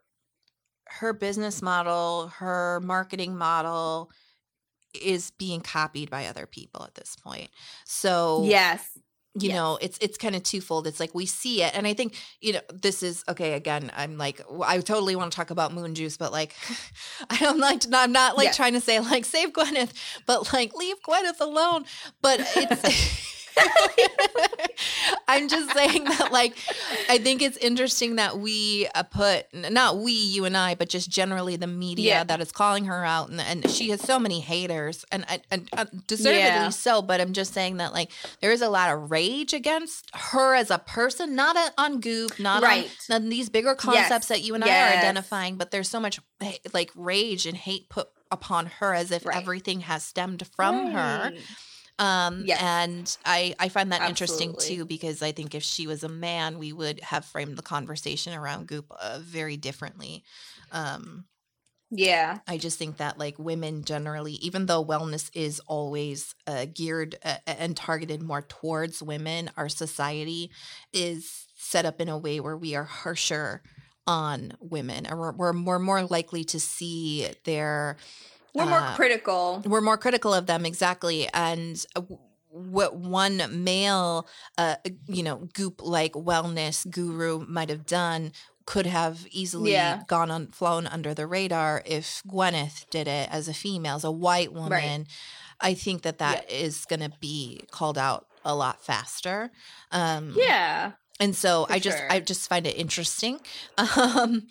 [0.88, 4.10] her business model, her marketing model
[5.00, 7.48] is being copied by other people at this point.
[7.84, 8.98] So yes
[9.34, 9.54] you Yes.
[9.54, 12.52] know it's it's kind of twofold it's like we see it and i think you
[12.54, 16.16] know this is okay again i'm like i totally want to talk about moon juice
[16.16, 16.52] but like
[17.30, 18.52] i'm like i'm not like Yeah.
[18.52, 19.92] trying to say like save gwyneth
[20.26, 21.84] but like leave gwyneth alone
[22.20, 23.39] but it's
[25.28, 26.56] i'm just saying that like
[27.08, 31.10] i think it's interesting that we uh, put not we you and i but just
[31.10, 32.24] generally the media Yeah.
[32.24, 35.68] that is calling her out and, and she has so many haters and, and, and
[35.76, 36.68] uh, deservedly Yeah.
[36.70, 38.10] so but i'm just saying that like
[38.40, 42.38] there is a lot of rage against her as a person, not a, on Goop,
[42.38, 42.90] not Right.
[43.10, 45.56] on, on these bigger concepts that you and I are identifying.
[45.56, 49.36] But there's so much eh, like rage and hate put upon her as if Right.
[49.36, 51.32] everything has stemmed from her.
[52.00, 52.60] Um, Yes.
[52.60, 56.58] and I I find that interesting too because I think if she was a man,
[56.58, 60.24] we would have framed the conversation around Goop uh, very differently.
[60.72, 61.26] Um,
[61.90, 67.16] yeah I just think that like women generally, even though wellness is always uh, geared
[67.24, 70.50] uh, and targeted more towards women, our society
[70.92, 73.62] is set up in a way where we are harsher
[74.06, 77.96] on women, or we're, we're more more likely to see their
[78.54, 79.62] we're more uh, critical.
[79.64, 82.02] we're more critical of them exactly and uh,
[82.52, 84.26] what one male
[84.58, 84.74] uh
[85.06, 88.32] you know goop like wellness guru might have done
[88.66, 90.02] could have easily Yeah.
[90.06, 94.10] gone on flown under the radar if gwyneth did it as a female as a
[94.10, 95.06] white woman.
[95.60, 99.50] I think that that is going to be called out a lot faster
[99.92, 102.06] um yeah and so For i just sure.
[102.10, 103.40] i just find it interesting.
[103.96, 104.48] Um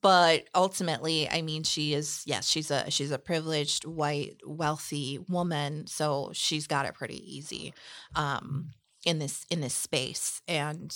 [0.00, 5.86] but ultimately i mean she is yes she's a she's a privileged white wealthy woman
[5.88, 7.74] so she's got it pretty easy
[8.14, 8.70] um
[9.04, 10.40] in this in this space.
[10.46, 10.94] And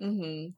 [0.00, 0.52] hmm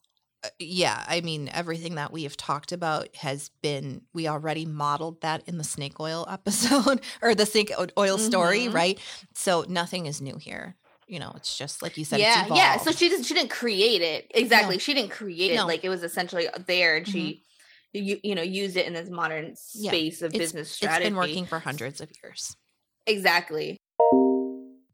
[0.45, 5.21] uh, yeah i mean everything that we have talked about has been we already modeled
[5.23, 8.73] that in the snake oil episode or the snake oil story Mhm.
[8.73, 9.01] right?
[9.35, 10.77] So nothing is new here
[11.09, 14.03] you know it's just like you said yeah yeah so she didn't she didn't create
[14.03, 14.31] it.
[14.35, 17.13] Exactly she didn't create it like it was essentially there and mm-hmm.
[17.13, 17.43] she
[17.93, 19.91] you, you know used it in this modern Yeah.
[19.91, 22.57] space of It's- business It's been working for hundreds of years.
[23.07, 23.79] Exactly.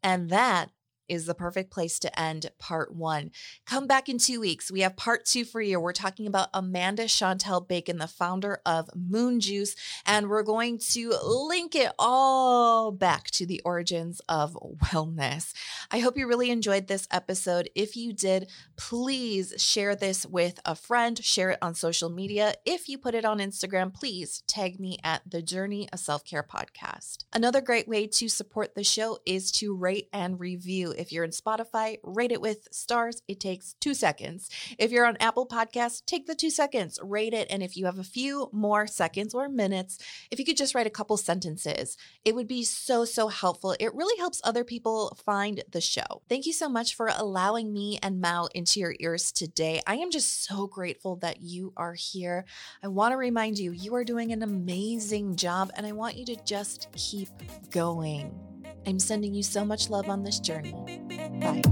[0.03, 0.71] And that
[1.09, 3.31] is the perfect place to end part one.
[3.67, 4.71] Come back in two weeks.
[4.71, 5.79] We have part two for you.
[5.81, 9.77] We're talking about Amanda Chantel Bacon, the founder of Moon Juice,
[10.07, 15.53] and we're going to link it all back to the origins of wellness.
[15.91, 17.69] I hope you really enjoyed this episode.
[17.75, 22.55] If you did, please share this with a friend, share it on social media.
[22.65, 26.43] If you put it on Instagram, please tag me at the Journey of Self Care
[26.43, 27.25] Podcast.
[27.33, 30.94] Another great way to support the show is to rate and review.
[30.97, 33.23] If you're in Spotify, rate it with stars.
[33.29, 34.49] It takes two seconds.
[34.79, 37.49] If you're on Apple Podcasts, take the two seconds, rate it.
[37.51, 39.99] And if you have a few more seconds or minutes,
[40.31, 43.77] if you could just write a couple sentences, it would be so, so helpful.
[43.79, 46.23] It really helps other people find the show.
[46.29, 49.81] Thank you so much for allowing me and Mao into your ears today.
[49.87, 52.45] I am just so grateful that you are here.
[52.83, 56.25] I want to remind you, you are doing an amazing job, and I want you
[56.27, 57.29] to just keep
[57.71, 58.39] going.
[58.87, 60.75] I'm sending you so much love on this journey.
[60.85, 61.63] Bye.